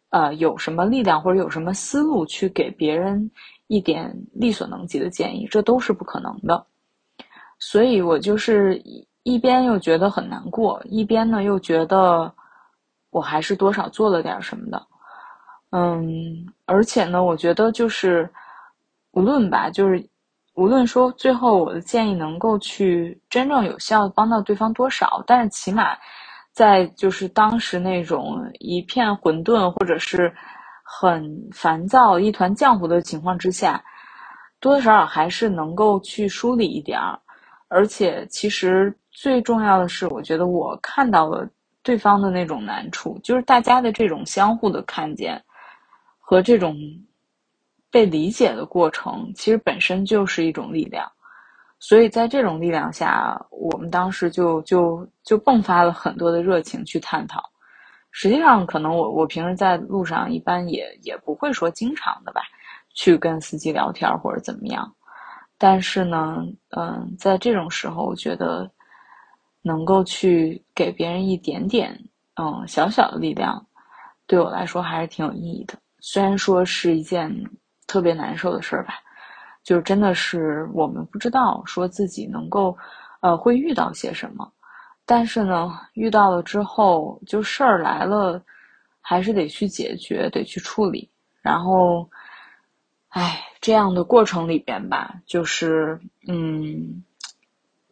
[0.10, 3.30] 呃，有什么力量或者有什么思路去给别人
[3.68, 6.66] 一点力所能及的建议，这都是不可能的。
[7.62, 8.76] 所以我就是
[9.24, 12.30] 一边又觉得很难过，一边呢又觉得
[13.12, 14.88] 我还是多少做了点什么的。
[15.72, 18.30] 嗯，而且呢，我觉得就是
[19.12, 20.06] 无论吧，就是。
[20.56, 25.96] 无论说最后我的建议能够去真正有效帮到对方多少，但是起码
[26.52, 30.32] 在就是当时那种一片混沌或者是
[30.84, 33.82] 很烦躁、一团浆糊的情况之下，
[34.60, 37.18] 多多少少还是能够去梳理一点儿。
[37.72, 41.50] 而且其实最重要的是，我觉得我看到了
[41.82, 45.42] 对方的那种难处，就是大家的这种相互的看见
[46.20, 46.76] 和这种。
[47.94, 51.12] 被理解的过程，其实本身就是一种力量，
[51.78, 57.44] 所以在这种力量下，我们当时就就就迸发了很多的热情去探讨。
[58.12, 62.40] 实际上，可能我我平时在路上一般也也不会说经常的吧，
[62.94, 64.90] 去跟司机聊天或者怎么样。
[65.64, 66.44] 但是呢，
[66.76, 68.68] 嗯，在这种时候，我觉得
[69.62, 71.96] 能够去给别人一点点
[72.42, 73.64] 嗯小小的力量，
[74.26, 75.76] 对我来说还是挺有意义的。
[76.00, 77.32] 虽然说是一件。
[77.88, 78.94] 特别难受的事儿吧，
[79.66, 82.78] 就是真的是我们不知道说自己能够，
[83.20, 84.50] 呃，会遇到些什么，
[85.06, 88.42] 但是呢，遇到了之后，就事儿来了，
[89.02, 91.10] 还是得去解决，得去处理。
[91.42, 92.10] 然后，
[93.12, 97.04] 哎，这样的过程里边吧，就是嗯，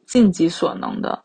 [0.07, 1.21] 尽己所能的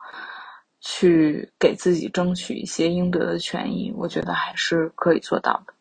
[0.80, 5.74] 去给自己争取一些应得的权益，我觉得还是可以做到的。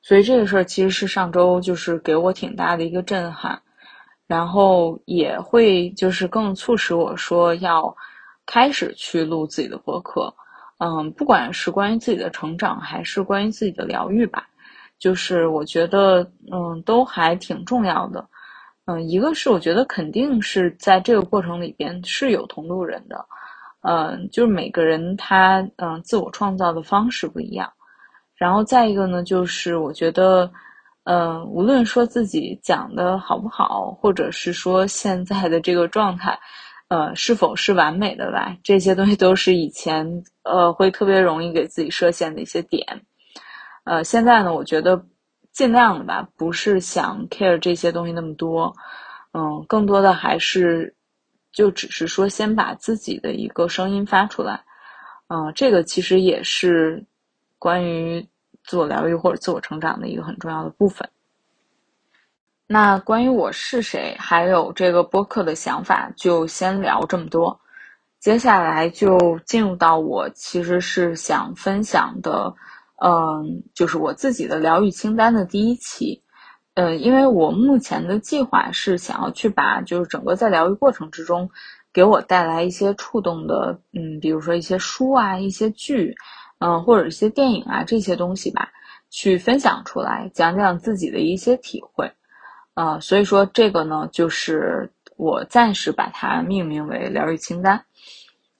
[0.00, 3.60] 所以这个事儿其实是上周就是给我挺大的一个震撼，
[4.26, 7.94] 然后也会就是更促使我说要
[8.46, 10.34] 开始去录自己的播客，
[10.78, 14.48] 嗯，不管是关于自己的成长还是关于自己的疗愈吧，
[14.98, 18.26] 就是我觉得嗯都还挺重要的，
[18.86, 23.24] 嗯，一个是我觉得肯定是在这个过程里边是有同路人的，
[23.82, 27.70] 嗯，就是每个人他嗯自我创造的方式不一样。
[28.34, 30.48] 然后再一个呢，就是我觉得，
[31.04, 36.38] 嗯，无论说自己讲的好不好，或者是说现在的这个状态，
[36.88, 40.06] 呃，是否是完美的吧，这些东西都是以前
[40.44, 42.84] 呃会特别容易给自己设限的一些点。
[43.88, 45.04] 呃，现在呢，我觉得
[45.52, 48.76] 尽量的吧，不是想 care 这些东西那么多，
[49.32, 50.94] 嗯，更多的还是
[51.52, 54.60] 就只是说先把自己的一个声音发出来，
[55.28, 57.04] 嗯，这个其实也是。
[57.60, 58.24] 关于
[58.62, 61.08] 自我疗愈或者自我成长的一个很重要的部分。
[62.68, 67.60] 那关于我是谁，还有这个播客的想法，就先聊这么多。
[68.20, 72.54] 接下来就进入到我其实是想分享的，
[73.02, 76.22] 嗯，就是我自己的疗愈清单的第一期。
[76.74, 81.50] 呃，因为我目前的计划是想要去把就是整个在疗愈过程之中
[81.92, 86.14] 给我带来一些触动的，嗯，比如说一些书啊，一些剧。
[86.60, 88.68] 嗯，或者一些电影啊这些东西吧，
[89.10, 92.10] 去分享出来，讲讲自己的一些体会。
[92.74, 97.84] 呃，所以说这个呢，就是我暂时把它命名为疗愈清单。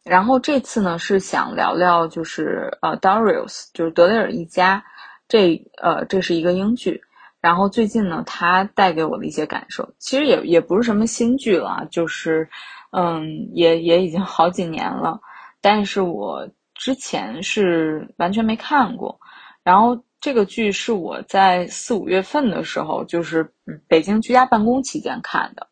[0.08, 4.84] 然后这次呢，是想聊聊就是呃，Darius，就是德雷尔一家，
[5.28, 7.00] 这呃，这是一个英剧。
[7.40, 12.48] 然后最近呢，它带给我的一些感受，其实也也不是什么新剧了，就是
[12.90, 15.20] 嗯，也也已经好几年了，
[15.60, 16.48] 但是我。
[16.80, 19.18] 之前是完全没看过，
[19.64, 23.52] 然后这个剧是我在四五月份的时候，就是
[23.88, 25.66] 北京居家办公期间看的。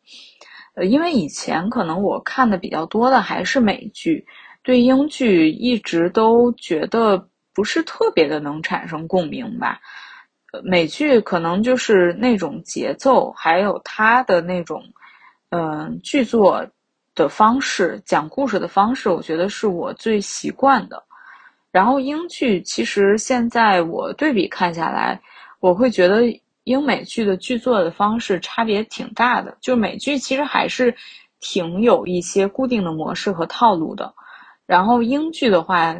[0.77, 4.23] 呃，因为以前可能我看的比较多的还是美剧，
[4.61, 9.79] 对英剧一直都觉得不是特别的能产生共鸣吧。
[10.63, 14.83] 美剧可能就是那种节奏，还有它的那种，
[15.49, 16.65] 嗯，剧作。
[17.17, 21.03] 的方式讲故事的方式，我觉得是我最习惯的。
[21.71, 25.19] 然后英剧其实现在我对比看下来，
[25.59, 26.21] 我会觉得
[26.67, 29.57] 英美剧的剧作的方式差别挺大的。
[29.61, 30.95] 就美剧其实还是
[31.39, 34.13] 挺有一些固定的模式和套路的。
[34.65, 35.95] 然后英剧的话，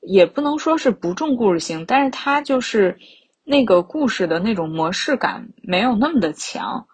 [0.00, 2.98] 也不能说是不重故事性，但是它就是
[3.44, 6.86] 那个故事的那种模式感没有那么的强。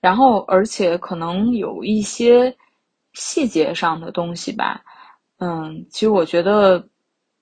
[0.00, 2.56] 然后而且可能有一些。
[3.14, 4.82] 细节上的东西吧，
[5.38, 6.88] 嗯，其实我觉得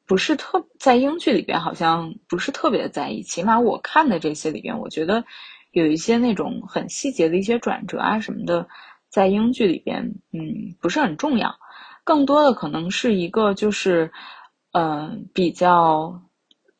[0.06, 3.22] 不是特在英剧里边，好像不是特别在意。
[3.22, 5.24] 起码我看的这些里边，我觉得
[5.72, 8.66] 有一些那种很细节的一些转折啊什么的，
[9.08, 11.54] 在英剧里边，嗯，不是很重要。
[12.04, 14.10] 更多的可能是一个就是，
[14.72, 16.22] 嗯，比较，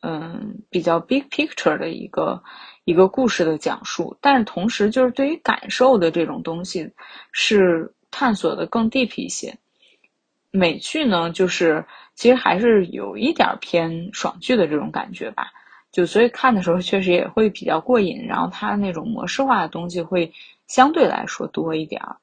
[0.02, 2.42] 嗯，比较 big picture 的一个
[2.84, 4.16] 一个故事的讲述。
[4.20, 6.90] 但是同时，就是对于感受的这种东西
[7.32, 7.92] 是。
[8.08, 9.58] 探索的更 deep 一些，
[10.50, 11.84] 美剧呢，就是
[12.16, 15.46] 其实还是有一点偏爽剧的这种感觉吧，
[15.92, 20.32] 就所以看的时候确实也会比较过瘾，然后它那种模式化的东西会
[20.66, 22.16] 相对来说多一点儿。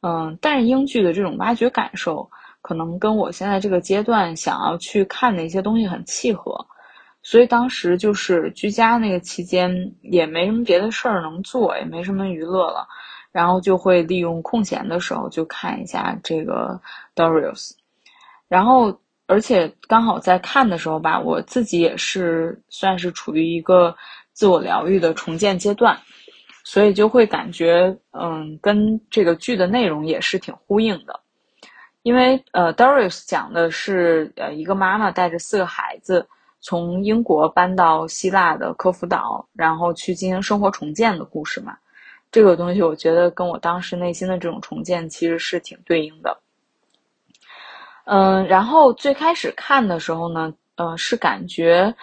[0.00, 2.28] 嗯，但是英剧的这种挖掘感受，
[2.62, 6.66] 可能跟我现在这个阶段想要去看的一些东西很契合。
[7.22, 12.86] 所以当时就是居家那个期间，也没什么别的事儿能做，也没什么娱乐了，
[13.32, 16.78] 然后就会利用空闲的时候就看一下这个
[17.14, 17.72] Darius，
[18.46, 23.96] 然后而且刚好在看的时候吧，我自己也是算是处于一个
[24.32, 25.98] 自我疗愈的重建阶段，
[26.64, 31.20] 所以就会感觉嗯，跟这个剧的内容也是挺呼应的，
[32.02, 36.26] 因为呃，Doris 讲的是呃一个妈妈带着四个孩子。
[36.66, 41.76] 从英国搬到希腊的科孚岛，然后去进行生活重建的故事嘛，
[42.32, 46.34] 这个东西我觉得跟我当时内心的这种重建其实是挺对应的。
[48.06, 51.94] 嗯，然后最开始看的时候呢，呃，是感觉，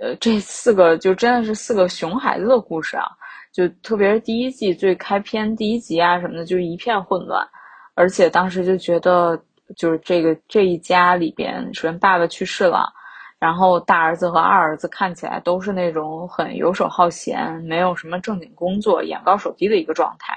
[0.00, 3.06] 呃，这四个就真的是四个熊孩子的故事啊，
[3.52, 7.46] 就特别是第一季最开篇第一集啊什么的，就一片混乱，
[7.94, 9.38] 而且当时就觉得，
[9.76, 12.92] 就是这个这一家里边，首先爸爸去世了。
[13.38, 20.36] 然后大儿子和二儿子看起来都是那种很游手好闲，没有什么正经工作，眼高手低的一个状态。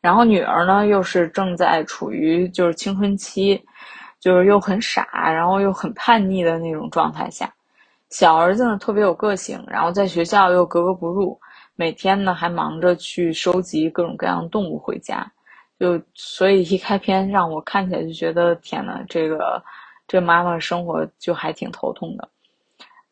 [0.00, 3.60] 然后女儿呢，又是正在处于就是青春期，
[4.22, 7.52] 就是又很傻，然后又很叛逆的那种状态下。
[8.08, 11.38] 小儿子呢特别有个性，然后在学校又格格不入，
[11.76, 15.30] 每天呢还忙着去收集各种各样的动物回家。
[15.78, 19.62] 就所以一开篇让我看起来就觉得天呐，这个。
[20.08, 22.28] 这妈妈生活就还挺头痛的，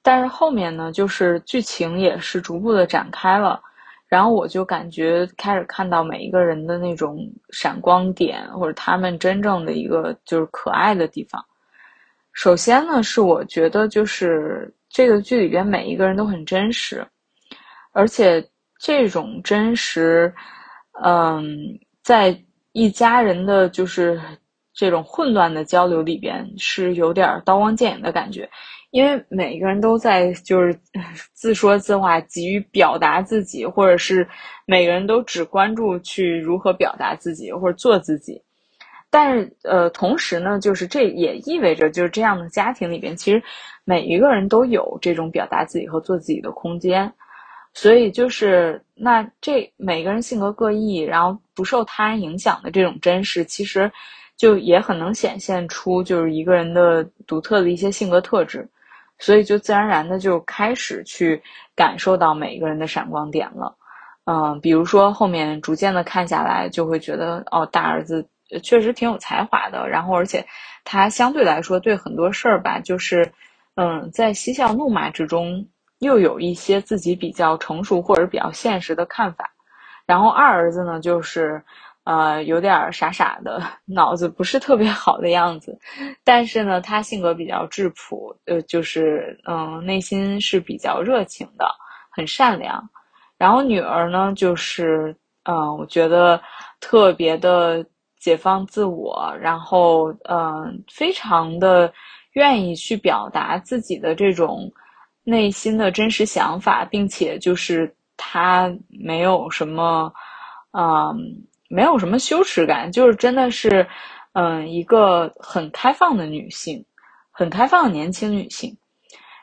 [0.02, 3.62] 但是后面呢，就是剧情也是逐步的展开了，
[4.10, 7.18] 然后我就感觉开始看到每一个人的那种
[7.50, 11.42] 闪光点，或者他们真正的一个就是可爱的地方。
[12.32, 17.06] 首先呢，是我觉得就是这个剧里边每一个人都很真实，
[17.92, 18.46] 而且
[18.78, 20.34] 这种真实，
[21.04, 21.56] 嗯，
[22.02, 22.36] 在
[22.72, 24.20] 一家人的就是。
[24.72, 28.48] 这种混乱的交流里边是有点刀光剑影的感觉，
[28.90, 30.78] 因为每个人都在就是
[31.34, 34.26] 自说自话，急于表达自己，或者是
[34.66, 38.40] 每个人都只关注去如何表达自己或者做自己。
[39.10, 43.42] 但是呃，同时呢，就是这也意味着就是这样的家庭里边，其实
[43.84, 47.12] 每一个人都有这种表达自己和做自己的空间。
[47.74, 53.90] 所以就是那这每个人性格各异，然后不受他人影响的这种真实，其实。
[54.40, 58.66] 就也很能显现出就是一个人的独特的一些性格特质，
[59.18, 61.42] 所以就自然而然的就开始去
[61.76, 63.76] 感受到每一个人的闪光点了。
[64.24, 68.26] 嗯，比如说后面逐渐的看下来，就会觉得哦，大儿子
[68.62, 70.42] 确实挺有才华的，然后而且
[70.84, 73.30] 他相对来说对很多事儿吧，就是
[73.74, 75.62] 嗯，在嬉笑怒骂之中
[75.98, 79.50] 又有一些自己比较成熟或者比较现实的看法。
[80.06, 81.62] 然后二儿子呢，就是。
[82.10, 85.78] 呃，有点傻傻的，脑子不是特别好的样子，
[86.24, 91.70] 但是呢，他性格比较质朴，呃，就是嗯，内心是比较热情的，
[92.10, 92.82] 很善良。
[93.38, 96.42] 然后女儿呢，就是嗯，我觉得
[96.80, 97.86] 特别的
[98.18, 101.92] 解放自我，然后嗯，非常的
[102.32, 104.68] 愿意去表达自己的这种
[105.22, 110.12] 内心的真实想法，并且就是她没有什么，
[110.72, 111.46] 嗯。
[111.72, 113.86] 没有什么羞耻感，就是真的是，
[114.32, 116.84] 嗯，一个很开放的女性，
[117.30, 118.76] 很开放的年轻女性。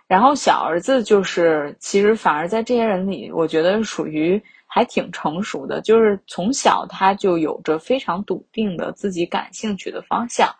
[0.07, 10.53] 然后小儿子就是，其实反而在这些人里，我觉得属于还挺成熟的，就是从小他就有着非常笃定的自己感兴趣的方向，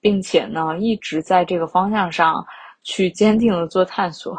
[0.00, 2.42] 并且呢，一直在这个方向上
[2.82, 4.38] 去坚定的做探索。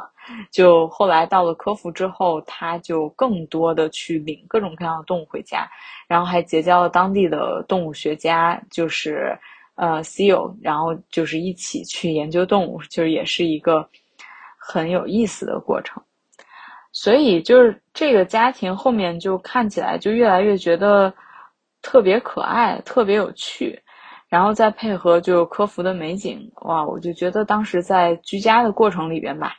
[0.52, 5.70] 就后来到了科孚之后，他就更多的去领各种各样的动物回家，
[6.08, 9.38] 然后还结交了当地的动物学家，就是
[9.76, 13.88] 呃 Seal，然后就是一起去研究动物，就是也是一个
[14.58, 16.02] 很有意思的过程。
[16.94, 21.14] 所以就是这个家庭后面就看起来就越来越觉得
[21.82, 23.82] 特别可爱，特别有趣，
[24.28, 29.54] 然后再配合就科孚的美景，哇，我就觉得当时在居家的过程里边吧。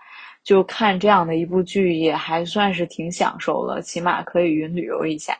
[0.44, 5.38] 就看这样的一部剧也还算是挺享受了，起码可以云旅游一下。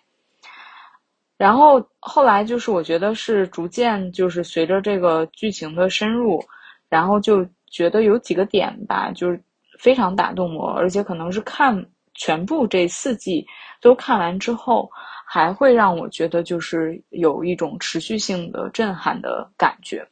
[1.36, 6.40] 然后后来就是我觉得是逐渐就是随着这个剧情的深入，
[6.88, 9.42] 然后就觉得有几个点吧，就是
[9.76, 11.84] 非常打动我，而且可能是看
[12.14, 13.44] 全部这四季
[13.80, 14.88] 都看完之后，
[15.26, 20.07] 还会让我觉得就是有一种持续性的震撼的感觉。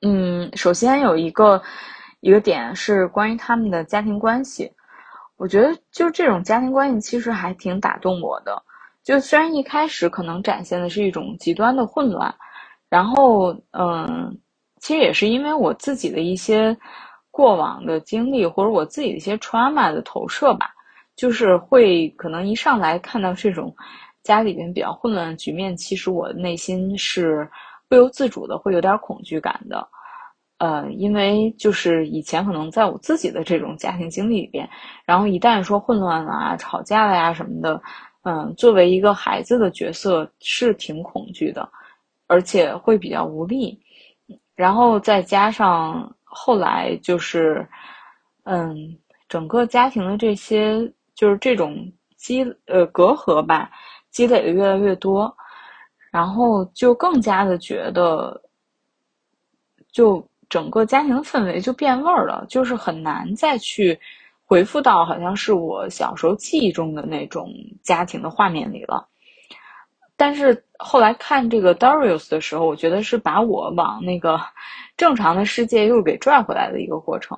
[0.00, 1.62] 嗯，首先有一个。
[2.24, 4.72] 一个点是关于他们的家庭关系，
[5.36, 8.62] 我觉得就这种家庭关系其实还挺打动我的。
[9.02, 12.34] 就虽然一开始可能展现的是一种极端的混乱，
[12.88, 14.34] 然后嗯，
[14.80, 16.74] 其实也是因为我自己的一些
[17.30, 20.70] 过往的经历或者我自己的一些 trauma 的投射吧，
[21.14, 23.76] 就是会可能一上来看到这种
[24.22, 27.46] 家里边比较混乱的局面，其实我内心是
[27.86, 29.86] 不由自主的会有点恐惧感的。
[30.64, 34.66] 呃，因为就是以前可能在我自己的这种家庭经历里边，
[35.04, 37.82] 然后一旦说混乱了啊、吵架了呀什么的，
[38.22, 41.68] 嗯，作为一个孩子的角色是挺恐惧的，
[42.28, 43.78] 而且会比较无力。
[44.54, 47.68] 然后再加上后来就是，
[48.44, 48.74] 嗯，
[49.28, 53.70] 整个家庭的这些就是这种积呃隔阂吧，
[54.10, 55.36] 积累的越来越多，
[56.10, 58.40] 然后就更加的觉得
[59.92, 60.26] 就。
[60.48, 63.98] 整个家庭氛围就变味儿了，就是很难再去
[64.44, 67.50] 回复到好像是我小时候记忆中的那种
[67.82, 69.08] 家庭的画面里了。
[70.16, 74.40] 但是后来看这个 Darius 的时候，我觉得是把我往那个
[74.96, 77.36] 正常的世界又给拽回来的一个过程，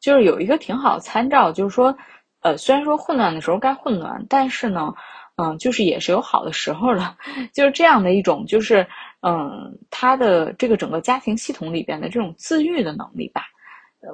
[0.00, 1.96] 就是有一个挺好参照，就是说，
[2.42, 4.92] 呃，虽然说混乱的时候该混乱，但是呢，
[5.36, 7.16] 嗯，就是也是有好的时候的，
[7.54, 8.86] 就是这样的一种就是。
[9.20, 13.42] 嗯，他的这个整个家庭系统里边的这种自愈的能力吧，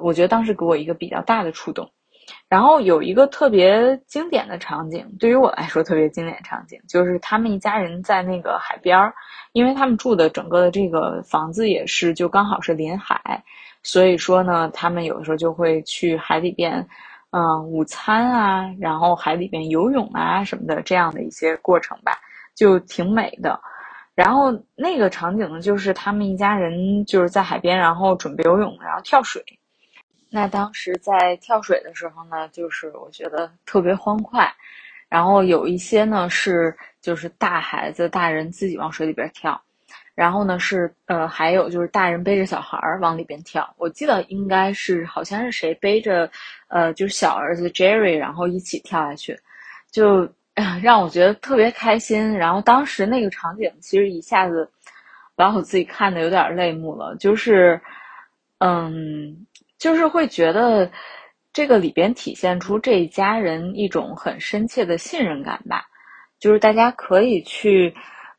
[0.01, 1.89] 我觉得当时给我一个比较大的触动。
[2.49, 9.13] 然后有一个特别经典的场景，对于我来说特别经典场景，就是他们一家人在那个海边儿，
[9.53, 13.43] 因为他们住的整个的这个房子也是就刚好是临海，
[13.83, 16.87] 所以说呢，他们有的时候就会去海里边，
[17.29, 22.13] 嗯，午餐啊，然后海里边游泳啊什么的这样的一些过程吧，
[22.55, 23.59] 就挺美的。
[24.15, 29.43] 然后那个场景呢，就是他们一家人就是在海边，然后准备游泳，然后跳水。
[30.29, 34.49] 那当时在跳水的时候呢，就是我觉得特别欢快。
[35.09, 39.61] 然后有一些呢是就是大孩子、大人自己往水里边跳，
[40.13, 43.75] 然后呢是呃还有就是大人背着小孩儿往里边跳。
[43.77, 46.31] 我记得应该是好像是谁背着
[46.69, 49.37] 呃就是小儿子 Jerry，然后一起跳下去，
[49.91, 50.25] 就。
[50.81, 54.69] 让我觉得特别开心，然后当时那个场景其实一下子
[55.35, 57.79] 把我自己看的有点泪目了，就是，
[58.59, 59.45] 嗯，
[59.77, 60.89] 就是会觉得
[61.51, 65.85] 这个里边体现出这一家人一种很深切的信任感吧，
[66.39, 67.93] 就是大家可以去，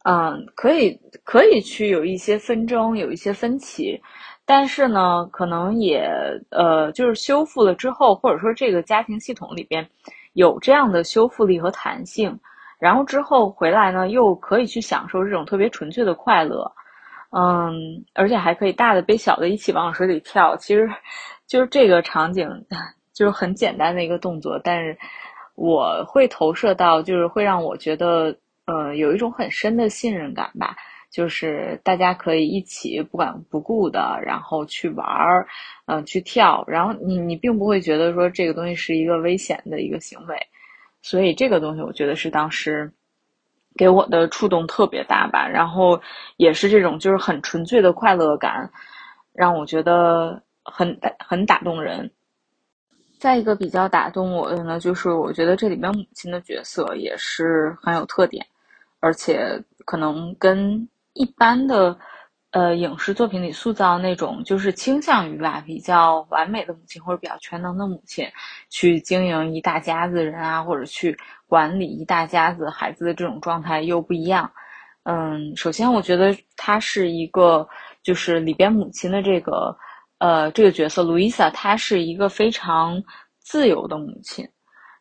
[0.05, 4.01] 嗯，可以可以去有一些纷争，有一些分歧，
[4.47, 6.09] 但是呢，可能也
[6.51, 9.87] 呃，就是修复了之后，或者说这个家庭系统里边。
[10.37, 12.39] 有这样的修复力和弹性，
[12.79, 16.71] 然后之后回来呢，又可以去享受这种特别纯粹的快乐，
[17.31, 20.55] 嗯，而且还可以大的背小的一起往水里跳。
[20.57, 20.87] 其实，
[21.47, 22.47] 就是这个场景，
[23.15, 24.95] 就是很简单的一个动作，但是
[25.55, 30.77] 我会投射到，就是会让我觉得，呃，有一种很深的信任感吧。
[31.11, 35.47] 就是大家可以一起不管不顾的，然后去玩儿，
[35.87, 40.39] 嗯，去跳，然后你你并不会觉得说这个东西是一个危险的一个行为，
[41.01, 42.93] 所以这个东西我觉得是当时
[43.77, 45.49] 给我的触动特别大吧。
[45.49, 45.99] 然后
[46.37, 48.71] 也是这种就是很纯粹的快乐感，
[49.33, 52.11] 让我觉得很很打动人。
[53.19, 58.45] 再一个比较打动我的呢，就是我觉得这里边母亲的角色也是很有特点，
[59.01, 60.87] 而且可能跟。
[61.17, 61.99] 一般的，
[62.51, 68.27] 呃，影视作品里塑造那种就是倾向于吧比较完美的母亲或者比较全能的母亲，
[68.69, 74.51] 去经营一大家子人啊，或者去管理一大家子孩子的这种状态又不一样。
[75.05, 77.67] 嗯，首先我觉得她是一个，
[78.03, 79.77] 就是里边母亲的这个，
[80.19, 83.03] 呃，这个角色路易莎，她是一个非常
[83.39, 84.47] 自由的母亲。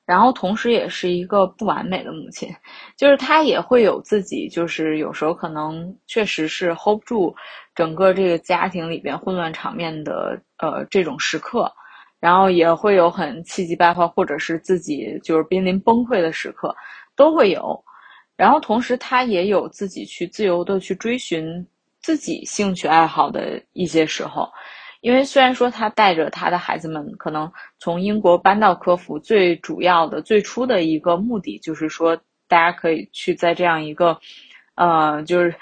[0.06, 2.48] 然后，同时也是一个不完美的母亲，
[2.96, 7.36] 就是她也会有自己，就是有时候可能确实是 hold 不住
[7.74, 11.72] 整个这个家庭里边混乱场面的呃这种时刻，
[12.20, 16.76] 然后也会有很气急败坏，或者是自己就是濒临崩溃的时刻，
[17.16, 17.84] 都会有。
[18.38, 21.66] 然后同时，她也有自己去自由的去追寻
[22.00, 24.48] 自己兴趣爱好的一些时候。
[25.06, 34.18] 因为虽然说他带着他的孩子们可能从英国搬到科孚，最主要的最初的一个目的就是说，大家可以去在这样一个，
[34.74, 35.54] 呃，就是，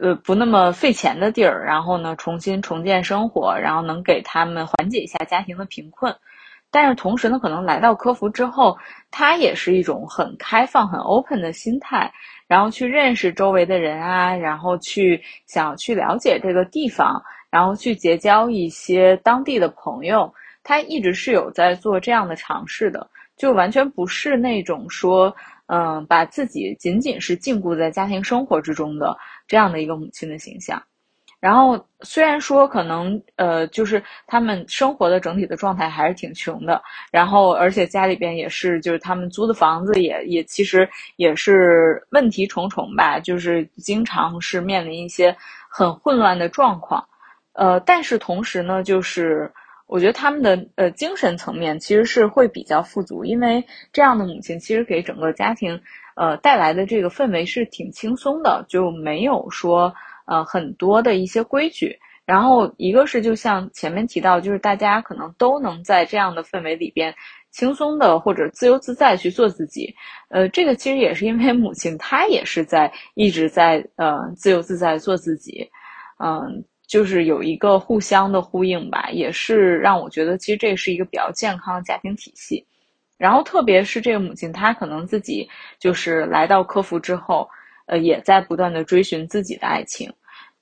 [0.00, 6.16] 呃，不那么费钱的地儿，然后呢，重新重建生活，然后能给他们缓解一下家庭的贫困。
[6.70, 8.78] 但是同时呢，可能来到科孚之后，
[9.10, 12.10] 他也是一种很开放、很 open 的心态，
[12.46, 17.22] 然后去认识周围的人啊，然后去想去了解这个地方。
[17.50, 20.32] 然后去结交一些当地的朋友，
[20.62, 25.34] 他一直是有在做这样的尝试的，就完全不是那种说，
[25.66, 29.16] 嗯，把自己仅仅是禁锢在家庭生活之中的
[29.48, 30.82] 这样的一个母亲的形象。
[31.40, 40.86] 然后虽然说可能呃，就是他们生活的整体的状态还是挺穷的，然后而且家里边也是，就是他们租的房子也也其实
[41.16, 45.34] 也是问题重重吧，就是经常是面临一些
[45.70, 47.02] 很混乱的状况，
[47.52, 49.52] 呃，但是同时呢，就是
[49.86, 55.80] 我觉得他们的呃精神层面其实是会比较富足，因为这样的母亲其实给整个家庭
[56.16, 59.94] 呃带来的这个氛围是挺轻松的，就没有说。
[60.26, 67.12] 呃，很多的一些规矩，然后一个是就像前面提到，就是大家可能都能在这样的氛围里边
[67.50, 69.92] 轻松的或者自由自在去做自己。
[70.28, 75.68] 呃，这个其实也是因为母亲她也是在一直在呃自由自在做自己，
[76.20, 82.66] 嗯，就是有一个互相的呼应吧，也是让我觉得其实这是一个比较健康的家庭体系。
[83.16, 87.48] 然后特别是这个母亲，她可能自己就是来到科服之后，
[87.86, 90.12] 呃，也在不断的追寻自己的爱情。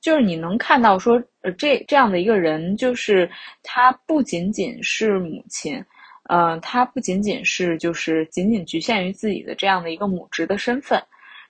[0.03, 3.31] 就是你能看到说，呃，这这样的一个人，就是
[3.63, 5.83] 他不仅仅是母亲，
[6.25, 11.03] 呃，他不仅仅是就是仅仅局限于自己的这样的一个母职的身份，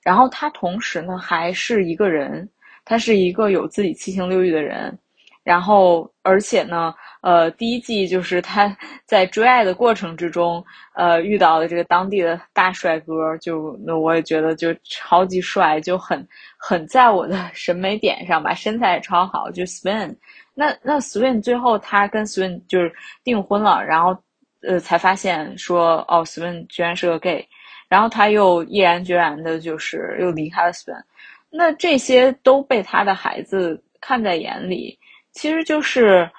[0.05, 2.49] 然后他同时呢还是一个人，
[2.89, 4.97] 他是一个有自己七情六欲的人，
[5.45, 6.95] 然后而且呢。
[7.21, 8.75] 呃，第一季就是他
[9.05, 10.65] 在追爱的过程之中，
[10.95, 16.25] 呃，遇到了这个当地的大帅哥，就那我也觉得就超级帅，就很
[16.57, 20.15] 很在我的 审美点上吧，身材也超好，就 Swin。
[20.55, 22.93] 那那 Swin 最后他跟 Swin 就是
[23.25, 24.17] 订婚了，然后
[24.63, 27.45] 呃才发现说哦，Swin 居然是个 gay，
[27.89, 31.03] 然后他又毅然决然的就是又离开了 Swin。
[31.51, 34.99] 那这些都被他的孩子看在眼里，
[35.33, 36.31] 其实就是。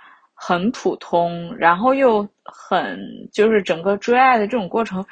[0.41, 2.97] 很普通，然后又很
[3.29, 5.05] 就是整个追爱的这种过程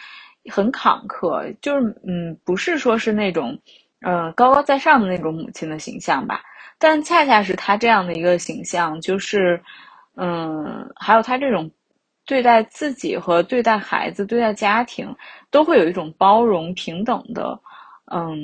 [0.49, 3.59] 很坎坷，就是嗯，不是说是那种
[4.05, 6.41] 嗯高高在上的那种母亲的形象吧，
[6.79, 9.61] 但恰恰是他这样的一个形象，就是
[10.15, 11.69] 嗯，还有他这种
[12.25, 15.13] 对待自己和对待孩子、对待家庭
[15.51, 17.59] 都会有一种包容、平等的
[18.13, 18.37] 嗯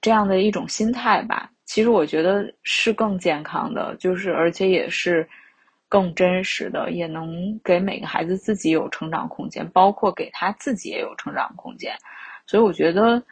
[0.00, 1.50] 这样的一种心态吧。
[1.64, 5.28] 其实我觉得是更健康的，就是而且也是。
[5.90, 11.96] 更真实的，也能给每个孩子自己有成长空间，包括给他自己也有成长空间。
[12.46, 13.22] 所以我觉得，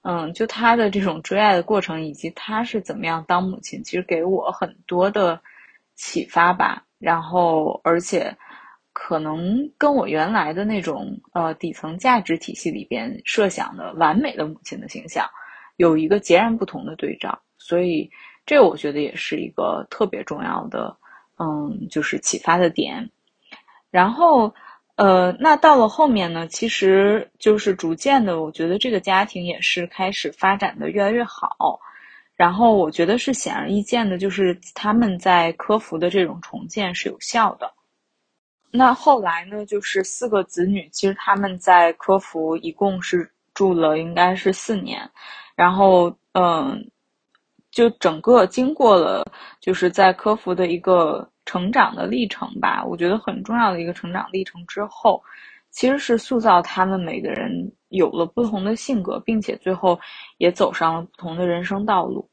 [0.00, 5.38] 嗯，就他的这种追爱的过程，以及他是怎么样当母亲，其实给我很多的
[5.96, 6.82] 启发吧。
[6.98, 8.34] 然后，而且
[8.94, 15.28] 可能跟我原来的那种呃底层价值体系里边设想的完美的母亲的形象，
[15.78, 17.36] 有一个截然不同的对照。
[17.56, 18.08] 所以，
[18.46, 20.96] 这我觉得也是一个特别重要的。
[21.40, 23.08] 嗯，就是启发的点，
[23.92, 24.52] 然后，
[24.96, 31.78] 呃，那到了后面呢，其实就是逐渐的，我觉得这个家庭也是开始发展的越来越好，
[32.34, 37.72] 然后我觉得是显而易见的，就是他们在科服的这种重建是有效的。
[38.72, 45.08] 那后来呢，就是四个子女，其实他们在科服一共是住了应该是四年，
[45.58, 46.88] 然后，嗯。
[47.70, 49.22] 就整个经过了，
[49.60, 55.22] 就是在科服的一个成长的历程吧，我觉得很重要的一个成长历程之后，
[55.70, 60.00] 其实是塑造他们每个人有了不同的性格，并且最后
[60.38, 62.28] 也走上了不同的人生道路，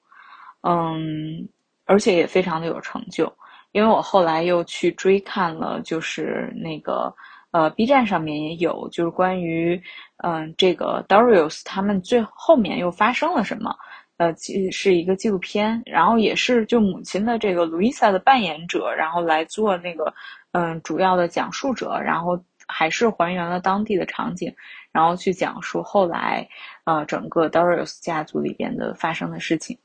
[0.61, 1.47] 嗯，
[1.85, 3.31] 而且也非常的有成就。
[3.73, 7.13] 因为我后来又去追看了，就是那个
[7.51, 9.79] 呃 B 站上面也有，就是关于
[10.23, 13.75] 嗯这个 Darius 他们最后面又发生了什么。
[14.17, 20.13] 呃，其实是一个纪录片，然后也是就母亲的这个 Louisa 的扮演者，然后来做那个
[20.53, 24.55] 嗯主要的讲述者，然后还是还原了当地的场景，
[24.93, 26.47] 然后去讲述后来
[26.85, 29.77] 呃整个 Darius 家族里边的发生的事情。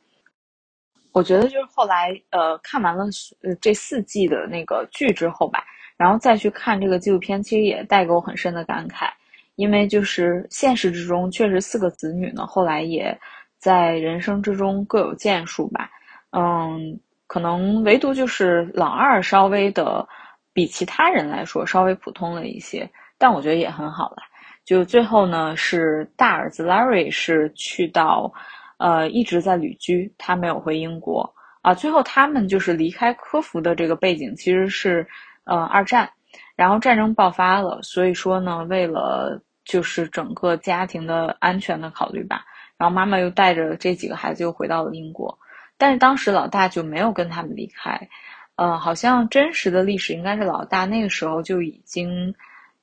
[1.11, 3.07] 我觉得就是后来呃看完了
[3.43, 5.65] 呃这四季的那个剧之后吧，
[5.97, 9.11] 然后再去看这个纪录片，其实也带给我很深的感慨，
[9.61, 13.17] 因为就是现实之中确实四个子女呢，后来也。
[13.63, 15.91] 在人生之中各有建树吧，
[16.31, 20.09] 嗯，可能唯独就是老二稍微的
[20.55, 24.17] 比其他人来说稍微普通了一些，但我觉得也很好了。
[24.65, 28.33] 就最后呢，是大儿子 Larry 是去到，
[28.79, 31.31] 呃，一直在旅居，他没有回英国
[31.61, 31.75] 啊。
[31.75, 35.07] 最后他们就是离开科孚的这个背景其实是，
[35.45, 36.09] 呃，二战，
[36.57, 42.45] 然后战争爆发了，所以说呢，为了就是整个家庭的安全的考虑吧。
[42.77, 45.39] 然后妈妈又带着这几个孩子又回到了英国，
[45.77, 48.01] 但是当时老大就没有跟他们离开，
[48.57, 52.35] 呃，好像真实的历史应该是老大那个时候就已经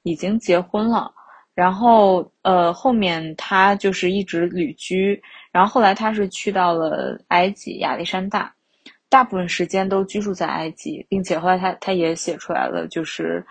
[0.03, 1.11] 已经结婚了，
[1.55, 5.19] 然后呃后面他就是一直旅居，
[5.51, 8.53] 然后后来他是去到了埃及亚历山大，
[9.09, 13.43] 大部分时间都居住在埃及，并且后来他他也写出来了，就是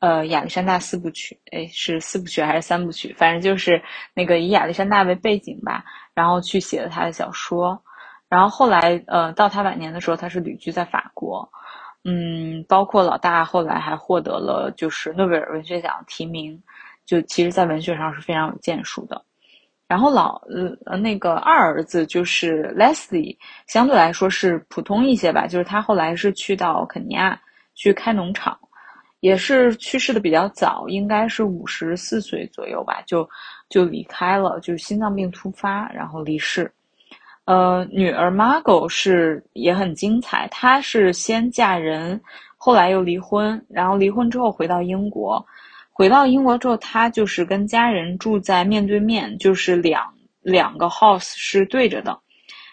[0.00, 3.14] 呃亚历山大四部曲，哎是四部曲还是三部曲？
[3.16, 3.80] 反正就是
[4.14, 5.84] 那个以亚历山大为背景吧，
[6.14, 7.82] 然后去写了他的小说。
[8.28, 11.50] 然后后来，呃，到他晚年的时候，他是旅居在法国，
[12.04, 16.62] 嗯，包括老大后来还获得了就是诺贝尔文学奖提名，
[17.04, 19.24] 就其实在文学上是非常有建树的。
[19.88, 20.40] 然后老
[20.86, 23.36] 呃那个二儿子就是 Leslie，
[23.66, 27.36] 相对来说是普通一些吧，就是他后来是去到肯尼亚
[27.74, 28.56] 去开农场，
[29.20, 33.28] 也是去世的比较早，应该是五十四岁左右吧，就
[33.68, 36.70] 就离开了，就是心脏病突发，然后离世。
[37.46, 40.46] 呃，女儿 Margot 是也很精彩。
[40.50, 42.20] 她是先嫁人，
[42.56, 45.44] 后来又离婚，然后离婚之后回到英国。
[45.90, 52.16] 回到英国之后，她就是跟家人住在面对面，就是两两个 house 是对着的。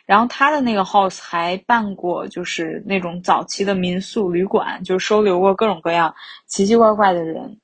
[0.07, 6.11] 然后他的那个 house 还办过，就是那种早期的民宿旅馆，就收留过各种各样
[6.47, 7.55] 奇奇怪怪的人。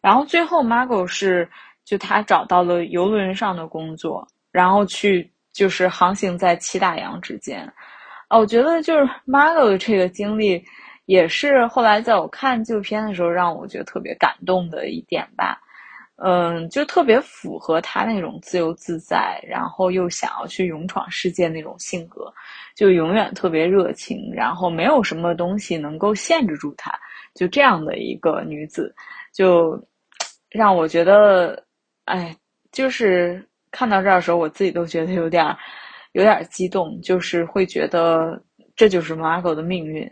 [0.00, 1.50] 然后最后 Margot 是
[1.84, 5.28] 就他找到了游轮上的工作，然后去。
[5.50, 7.64] 就是航行在七大洋之间，
[8.28, 10.64] 啊，我觉得就是 Margot 这个经历，
[11.06, 15.60] 也是后来在我看纪录片的时候，让我觉得特别感动的一点吧。
[16.22, 22.32] 嗯，就特别符合他那种自由自在，然后又想要去勇闯世界那种性格，
[22.76, 26.92] 就永远特别热情，然后没有什么东西能够限制住他，
[27.34, 28.94] 就这样的一个女子，
[29.32, 29.80] 就
[30.50, 31.62] 让我觉得，
[32.04, 32.36] 哎，
[32.72, 33.44] 就是。
[33.70, 35.44] 看到这儿的时候，我自己都觉得有点，
[36.12, 38.42] 有点激动，就是会觉得
[38.74, 40.10] 这就是 Margot 的命运。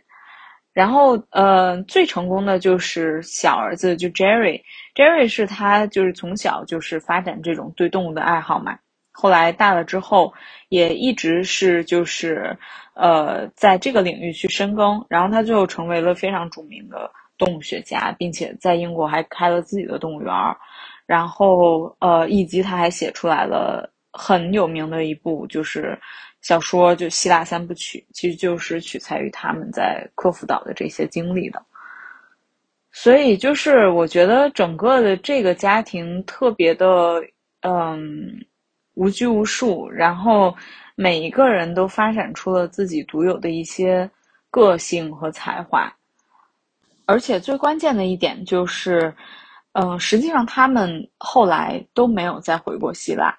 [0.74, 4.60] 然后，呃，最成功的就是小儿子，就 Jerry
[4.96, 8.78] Jerry 是他就是从小就是发展这种对动物的爱好嘛。
[9.12, 10.32] 后来大了之后，
[10.70, 12.56] 也一直是就是
[12.94, 15.04] 呃在这个领域去深耕。
[15.08, 20.56] 然后他最后成为了非常著名的动物学家，并且在英国还开了自己的动物园儿。
[21.06, 25.98] 然后，呃，以及他还写出来了很有名的一部，就是
[26.40, 31.62] 小说，就《希腊三部曲》，其实就是取材于他们在科孚岛的这些经历的。
[32.98, 37.22] 所以，就是我觉得整个的这个家庭特别的，
[37.60, 38.42] 嗯，
[38.94, 40.56] 无拘无束，然后
[40.94, 44.10] 每一个人都发展出了自己独有的一些
[44.50, 45.94] 个性和才华，
[47.04, 49.14] 而且最关键的一点就是。
[49.78, 53.36] 嗯，实际上他们后来都没有再回过希腊，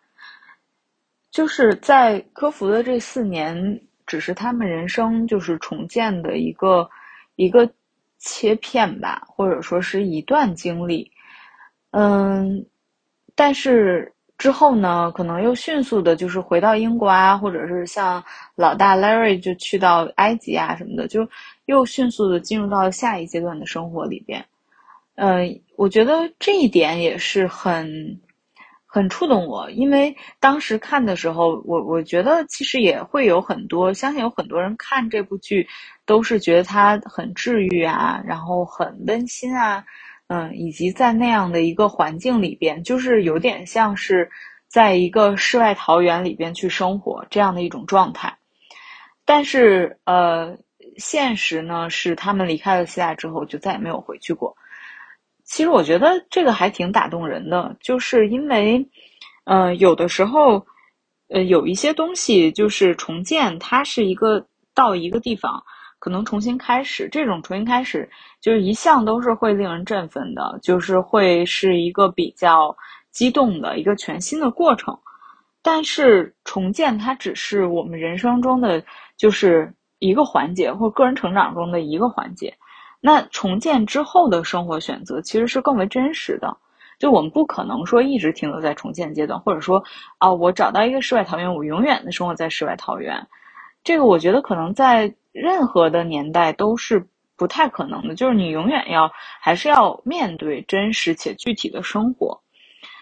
[1.31, 6.87] 就是在科孚的这四年，只是他们人生就是重建的一个
[7.37, 7.67] 一个
[8.19, 11.11] 切片吧，或者说是一段经历。
[11.91, 12.65] 嗯，
[13.35, 18.23] 但是之后呢，可能又迅速的，就是回到英国啊，或者是像
[18.55, 21.27] 老大 Larry 就去到埃及啊什么的，就
[21.65, 24.45] 又迅速的进入到下一阶段的生活里边。
[25.15, 28.19] 嗯，我觉得这一点也是很
[28.89, 35.67] 很触动我，因为当时看的时候，我我觉得其实也会有很多，相信有很多人看这部剧
[36.05, 39.83] 都是觉得它很治愈啊，然后很温馨啊，
[40.27, 44.29] 嗯，以及在那样的一个环境里边，就是有点像是
[44.69, 48.37] 在一个世外桃源里边去生活这样的一种状态。
[49.25, 50.57] 但是，呃，
[50.95, 54.55] 现实呢是他们离开了希腊之后就再也没有回去过。
[55.47, 58.85] 其实我觉得这个还挺打动人的，就是因为，
[59.45, 60.63] 呃，有的时候，
[61.29, 64.45] 呃，有一些东西就是重建，它是一个
[64.75, 65.63] 到一个地方
[65.99, 68.07] 可能重新开始，这种重新开始
[68.41, 72.75] 就是一向都是会令人振奋的，就是会是一个比较
[73.11, 74.99] 激动的一个全新的过程。
[75.63, 78.83] 但是重建它只是我们人生中的
[79.15, 82.53] 就是一个环节，或个人成长中的一个环节。
[83.07, 86.57] 那重建之后的生活选择其实是更为真实的，
[86.99, 89.81] 就我们不可能说一直停留在重建阶段，或者说
[90.17, 93.25] 啊，我找到一个世外桃源，我永远的生活在世外桃源，
[93.81, 102.37] 这个我觉得可能在任何的年代都是不太可能的，就是你永远要还是要面对真实且具体的生活，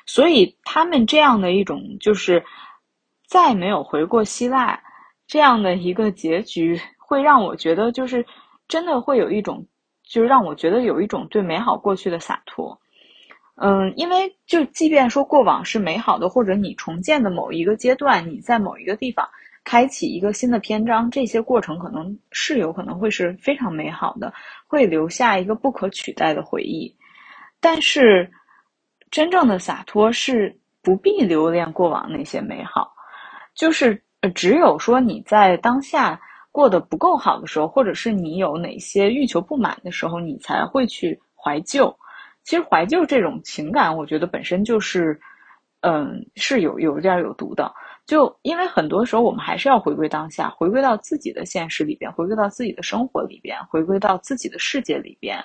[0.05, 2.45] 所以他们这样的一种就是
[3.27, 4.79] 再没有回过希腊
[5.25, 8.23] 这样的一个结局，会让我觉得就是
[8.67, 9.65] 真的会有一种。
[10.07, 12.79] 就让我觉得有一种对美好过去的洒脱，
[13.55, 19.27] 嗯，因为就即便说过往是美好的，或者你重建的某一个阶段，你在某一个地方
[19.63, 24.33] 开启一个新的篇章，这些过程可能是有可能会是非常美好的，
[24.67, 26.95] 会留下一个不可取代的回忆。
[27.59, 28.31] 但是
[29.09, 32.93] 真正的洒脱是不必留恋过往那些美好，
[33.55, 34.03] 就是
[34.35, 36.21] 只有说你在当下
[36.55, 41.93] 过得不够好的时候，或者是你有哪些欲求不满的时候，你才会去怀旧。
[42.45, 45.19] 其实怀旧这种情感，我觉得本身就是，
[45.81, 47.69] 嗯，是有有点有毒的。
[48.05, 55.43] 就因为很多时候我们还是要回归当下，回归到自己的现实里边，回归到自己的生活里边，回归到自己的世界里边。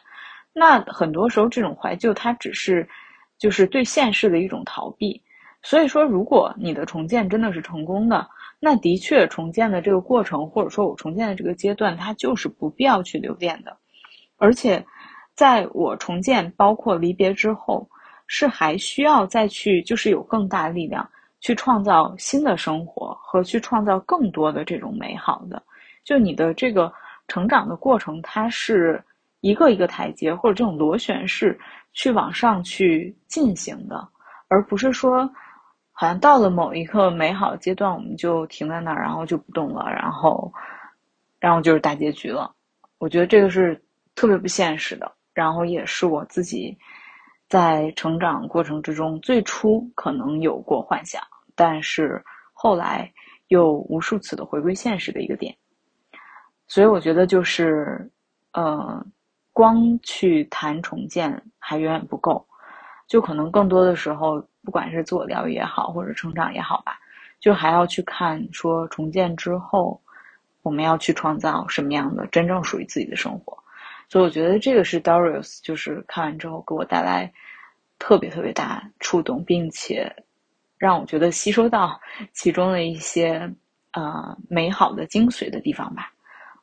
[0.52, 2.88] 那很多时候这种怀旧，它只是
[3.36, 5.20] 就是对现实的一种逃避。
[5.62, 13.76] 所以说，如果你的重建真的是成功的，那的确重建的这个过程，或者说我重建的这个阶段，它就是不必要去留恋的。
[14.38, 14.84] 而且，
[15.34, 17.88] 在我重建包括离别之后，
[18.26, 21.08] 是还需要再去就是有更大力量。
[21.42, 25.62] 去创造新的生活和去创造更多的这种美好的，
[26.04, 26.92] 就你的这个
[27.28, 29.02] 成长的过程，它是
[29.40, 31.58] 一个一个台阶或者这种螺旋式
[31.94, 34.06] 去往上去进行的，
[34.48, 35.26] 而不是说
[36.01, 40.51] 好像到了某一个美好阶段我们就停在那儿，然后就不动了，然后
[41.38, 42.55] 然后就是大结局了。
[42.96, 43.78] 我觉得这个是
[44.14, 46.74] 特别不现实的，然后也是我自己。
[47.51, 51.22] 在成长过程之中，最初可能有过幻想，
[51.55, 52.24] 但是
[52.55, 53.12] 后来
[53.48, 55.55] 又无数次的回归现实的一个点。
[56.66, 58.11] 所以我觉得就是，
[58.53, 59.05] 呃，
[59.53, 62.42] 光去谈重建还远远不够，
[63.07, 66.98] 就可能更多的时候，不管是自我疗愈也好，或者成长也好吧，
[67.40, 70.00] 就还要去看说重建之后，
[70.62, 73.56] 我们要去创造什么样的真正属于自己的生活。
[74.08, 77.32] 所以我觉得这个是 Darius，就是看完之后给我带来
[77.98, 80.12] 特别特别大触动，并且
[80.78, 82.00] 让我觉得吸收到
[82.34, 83.50] 其中的一些
[83.92, 86.12] 呃美好的精髓的地方吧。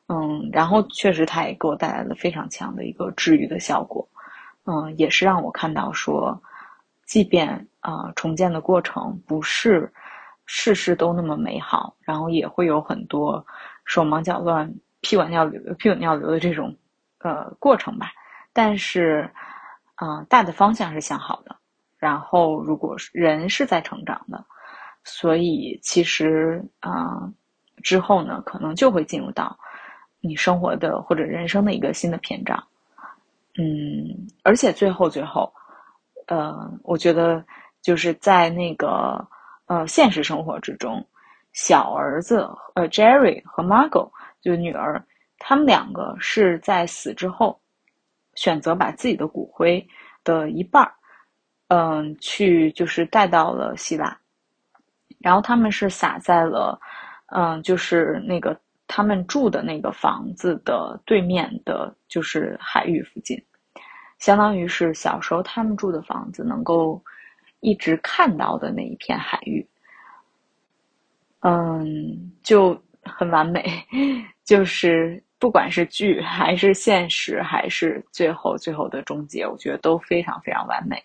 [0.08, 4.06] 嗯，然后确实他也给我带来了非常强的一个治愈的效果。
[4.64, 6.40] 嗯，也是让我看到说，
[7.08, 9.92] 即便啊重建的过程不是
[10.46, 13.44] 事事都那么美好，然后也会有很多
[13.84, 16.72] 手忙脚乱、屁滚尿流、屁滚尿流的这种。
[17.20, 18.12] 呃，过程吧，
[18.52, 19.28] 但是，
[19.96, 21.56] 嗯，大的方向是向好的。
[21.98, 24.44] 然后，如果人是在成长的，
[25.02, 27.28] 所以其实，啊，
[27.82, 29.58] 之后呢，可能就会进入到
[30.20, 32.56] 你生活的或者人生的一个新的篇章。
[33.56, 35.52] 嗯，而且最后最后，
[36.28, 37.44] 呃，我觉得
[37.82, 39.22] 就是在那个
[39.66, 41.04] 呃现实生活之中，
[41.52, 44.10] 小儿子呃 Jerry 和 Margo
[44.40, 45.04] 就女儿。
[45.40, 47.60] 他们两个是在死之后，
[48.34, 49.86] 选择把自己的骨灰
[50.24, 50.92] 的一半儿，
[51.68, 54.18] 嗯，去就是带到了希腊，
[55.20, 56.80] 然后他们是撒在了，
[57.26, 58.58] 嗯，就是那个
[58.88, 63.40] 他们住的那个房子的对面的，就是海域附近，
[64.18, 67.02] 相当于是小时候他们住的房子能够
[67.60, 69.66] 一直看到的那一片海域，
[71.40, 73.64] 嗯，就很完美，
[74.44, 75.22] 就是。
[75.40, 81.00] 不管是剧还是现实，还是最后最后的终结，我觉得都非常非常完美。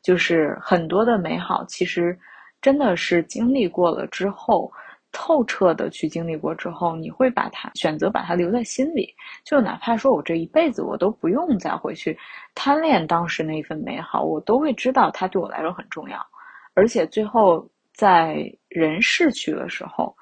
[0.00, 2.16] 就是很多的美好，其实
[2.62, 4.70] 真的是经历过了之后，
[5.14, 9.08] 透彻的去经历过之后，你会把它选择把它留在心里。
[9.44, 12.18] 就哪怕说我这一辈子我都不用再回去
[12.54, 16.18] 贪恋当时那一份美好，我都会知道它对我来说很重要。
[16.74, 20.14] 而且最后在人逝去的时候。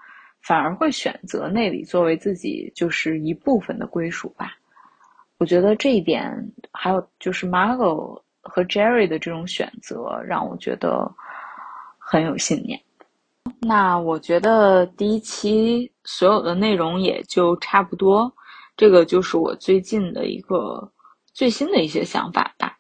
[0.45, 4.57] 反而会选择那里作为自己就是一部分的归属吧。
[5.39, 6.37] 我觉得这一点，
[6.73, 11.09] 还有就是 Margo 和 Jerry 的这种选择，让我觉得
[11.97, 12.77] 很有信念。
[13.61, 18.33] 那我觉得第一期所有的内容也就差不多，
[18.77, 20.91] 这个就是我最近的一个
[21.33, 22.77] 最新的一些想法吧。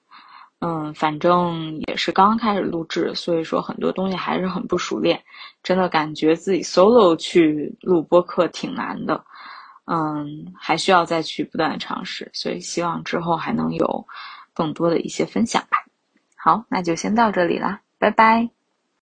[0.61, 5.21] 嗯，反正也是刚刚开始录制，所以说很多东西还是很不熟练，
[5.63, 9.25] 真的感觉自己 solo 去录播客挺难的，
[9.87, 14.07] 嗯，还需要再去不断的尝试，所以希望之后还能有
[14.55, 15.79] 更多的一些分享吧。
[16.37, 18.62] 好，那就先到这里啦，拜拜。